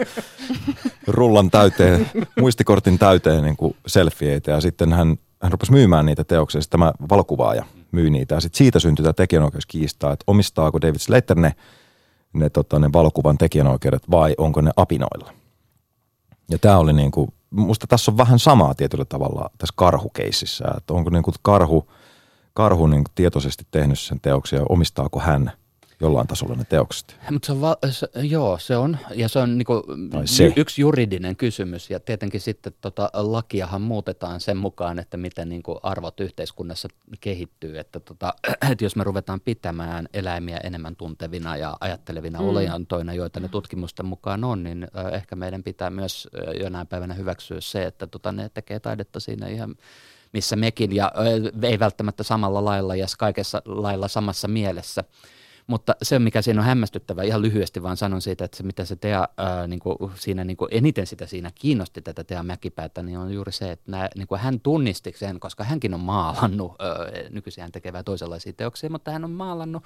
[1.08, 4.52] rullan täyteen, muistikortin täyteen niin kuin selfieitä.
[4.52, 8.36] Ja sitten hän, hän rupesi myymään niitä teoksia, sitten tämä valokuvaaja myi niitä.
[8.36, 11.56] Ja sitten siitä syntyi tämä tekijänoikeuskiistaa, että omistaako David Slater ne,
[12.34, 15.34] ne, tota, ne valokuvan tekijänoikeudet vai onko ne apinoilla.
[16.50, 20.94] Ja tämä oli niin kuin musta tässä on vähän samaa tietyllä tavalla tässä karhukeississä, että
[20.94, 21.92] onko niin kuin karhu,
[22.54, 25.52] karhu niin tietoisesti tehnyt sen teoksia, omistaako hän–
[26.02, 27.18] jollain tasolla ne teokset.
[27.32, 28.98] Mutta se on va- se, joo, se on.
[29.16, 29.84] Ja se on niinku
[30.26, 30.54] se.
[30.56, 31.90] yksi juridinen kysymys.
[31.90, 36.88] Ja tietenkin sitten tota, lakiahan muutetaan sen mukaan, että miten niinku arvot yhteiskunnassa
[37.22, 37.80] kehittyy.
[37.80, 38.34] Että, tota,
[38.72, 42.48] että jos me ruvetaan pitämään eläimiä enemmän tuntevina ja ajattelevina mm.
[42.48, 46.28] olejantoina, joita ne tutkimusten mukaan on, niin äh, ehkä meidän pitää myös
[46.62, 49.76] jonain päivänä hyväksyä se, että tota, ne tekee taidetta siinä ihan
[50.34, 51.12] missä mekin, ja
[51.64, 55.04] ei välttämättä samalla lailla ja kaikessa lailla samassa mielessä.
[55.68, 58.96] Mutta se, mikä siinä on hämmästyttävä, ihan lyhyesti vaan sanon siitä, että se, mitä se
[58.96, 63.18] Tea ää, niin kuin siinä niin kuin eniten sitä siinä kiinnosti tätä Tea Mäkipäätä, niin
[63.18, 67.30] on juuri se, että nää, niin kuin hän tunnisti sen, koska hänkin on maalannut, ää,
[67.30, 69.84] nykyisin hän tekee toisenlaisia teoksia, mutta hän on maalannut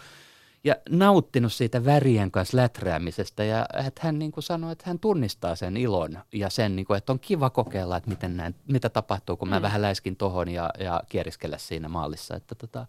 [0.64, 5.56] ja nauttinut siitä värien kanssa läträämisestä ja että hän niin kuin sanoi, että hän tunnistaa
[5.56, 9.38] sen ilon ja sen, niin kuin, että on kiva kokeilla, että miten näin, mitä tapahtuu,
[9.38, 9.64] kun mä mm.
[9.64, 12.36] vähän läiskin tohon ja, ja kieriskellä siinä maalissa.
[12.36, 12.88] Että tota,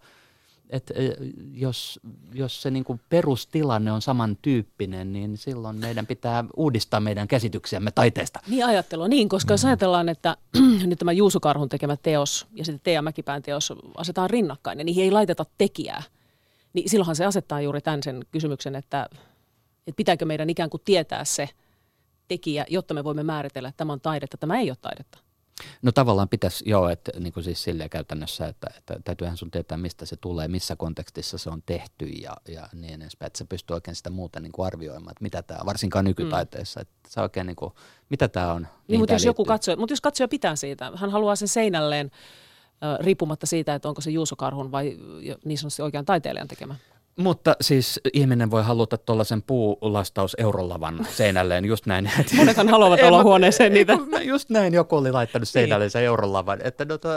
[0.73, 0.91] et,
[1.53, 1.99] jos,
[2.33, 8.39] jos se niin kuin perustilanne on samantyyppinen, niin silloin meidän pitää uudistaa meidän käsityksiämme taiteesta.
[8.47, 10.37] Niin ajattelua, niin, koska jos ajatellaan, että
[10.85, 15.03] nyt tämä Juuso Karhun tekemä teos ja sitten Teija Mäkipään teos asetaan rinnakkain ja niihin
[15.03, 16.03] ei laiteta tekijää,
[16.73, 19.07] niin silloinhan se asettaa juuri tämän sen kysymyksen, että,
[19.87, 21.49] että pitääkö meidän ikään kuin tietää se
[22.27, 25.22] tekijä, jotta me voimme määritellä, että tämä on taidetta, tämä ei ole taidetta.
[25.81, 29.77] No tavallaan pitäisi, joo, että niin kuin siis silleen käytännössä, että, että täytyyhän sun tietää,
[29.77, 33.73] mistä se tulee, missä kontekstissa se on tehty ja, ja niin edespäin, että se pystyy
[33.73, 36.81] oikein sitä muuta niin kuin arvioimaan, että mitä tämä, varsinkaan nykytaiteessa, mm.
[36.81, 37.73] että se oikein niin kuin,
[38.09, 38.67] mitä tämä on.
[38.87, 42.11] Niin, mutta jos, joku katsoo, mutta jos katsoja pitää siitä, hän haluaa sen seinälleen,
[42.99, 44.97] riippumatta siitä, että onko se Juuso Karhun vai
[45.45, 46.75] niin sanotusti oikean taiteilijan tekemä.
[47.15, 52.11] Mutta siis ihminen voi haluta tuollaisen puulastaus eurolavan seinälleen, just näin.
[52.35, 53.97] Monethan haluavat olla huoneeseen niitä.
[54.23, 56.59] Just näin joku oli laittanut seinälleen sen eurolavan.
[56.63, 57.09] Että no to,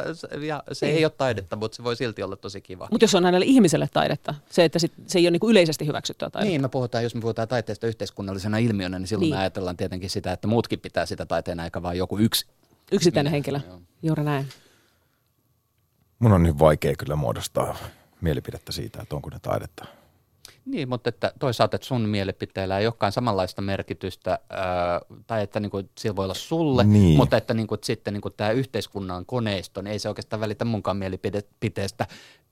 [0.46, 0.96] ja se niin.
[0.96, 2.88] ei ole taidetta, mutta se voi silti olla tosi kiva.
[2.90, 6.30] Mutta jos on hänelle ihmiselle taidetta, se, että sit, se ei ole niinku yleisesti hyväksyttyä
[6.30, 6.50] taidetta.
[6.50, 9.34] Niin, me puhutaan, jos me puhutaan taiteesta yhteiskunnallisena ilmiönä, niin silloin niin.
[9.34, 12.46] me ajatellaan tietenkin sitä, että muutkin pitää sitä taiteena, eikä vain joku yksi.
[12.92, 13.80] Yksittäinen henkilö, joo.
[14.02, 14.46] juuri näin.
[16.18, 17.76] Mun on niin vaikea kyllä muodostaa
[18.20, 19.84] mielipidettä siitä, että onko ne taidetta.
[20.66, 25.70] Niin, mutta että toisaalta että sun mielipiteellä ei olekaan samanlaista merkitystä, ää, tai että niin
[25.70, 27.16] kuin, sillä voi olla sulle, niin.
[27.16, 30.64] mutta että niin kuin, sitten niin kuin, tämä yhteiskunnan koneisto, niin ei se oikeastaan välitä
[30.64, 32.06] munkaan mielipiteestä,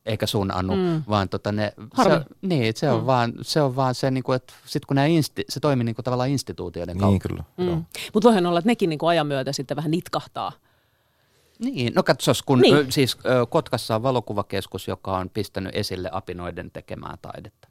[0.07, 1.03] eikä sun Anu, mm.
[1.09, 3.07] vaan tota ne, se, niin, se on mm.
[3.07, 6.05] vaan se, on vaan se niin kuin, että sit kun insti, se toimii niin kuin,
[6.05, 7.29] tavallaan instituutioiden niin, kautta.
[7.29, 7.75] Niin, kyllä.
[7.75, 7.85] Mm.
[8.15, 10.53] Mutta voihan olla, että nekin niin kuin ajan myötä sitten vähän nitkahtaa
[11.59, 12.93] niin, no katsos, kun niin.
[12.93, 13.17] siis
[13.49, 17.69] Kotkassa on valokuvakeskus, joka on pistänyt esille apinoiden tekemää taidetta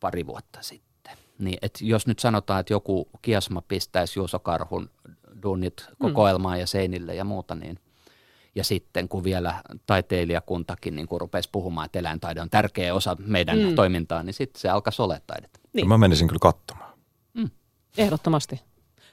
[0.00, 1.16] pari vuotta sitten.
[1.38, 4.90] Niin, et jos nyt sanotaan, että joku kiasma pistäisi Juuso Karhun
[5.42, 6.60] duunit kokoelmaan mm.
[6.60, 7.78] ja seinille ja muuta, niin
[8.54, 13.58] ja sitten kun vielä taiteilijakuntakin niin kun rupesi puhumaan, että eläintaide on tärkeä osa meidän
[13.58, 13.74] mm.
[13.74, 15.60] toimintaa, niin sitten se alkaisi olla taidetta.
[15.72, 15.88] Niin.
[15.88, 16.92] Mä menisin kyllä katsomaan.
[17.34, 17.50] Mm.
[17.98, 18.60] Ehdottomasti.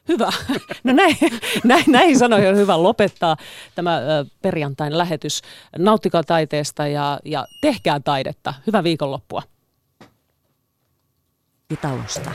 [0.08, 0.32] Hyvä.
[0.84, 1.18] No näin,
[1.64, 3.38] näin, näihin sanoihin on hyvä lopettaa
[3.76, 4.02] tämä
[4.42, 5.42] perjantain lähetys.
[5.78, 8.54] Nauttikaa taiteesta ja, ja tehkää taidetta.
[8.68, 9.44] Hyvää viikonloppua.
[11.82, 12.32] Talosta.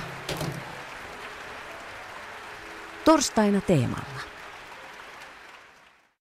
[3.04, 4.33] Torstaina teemalla.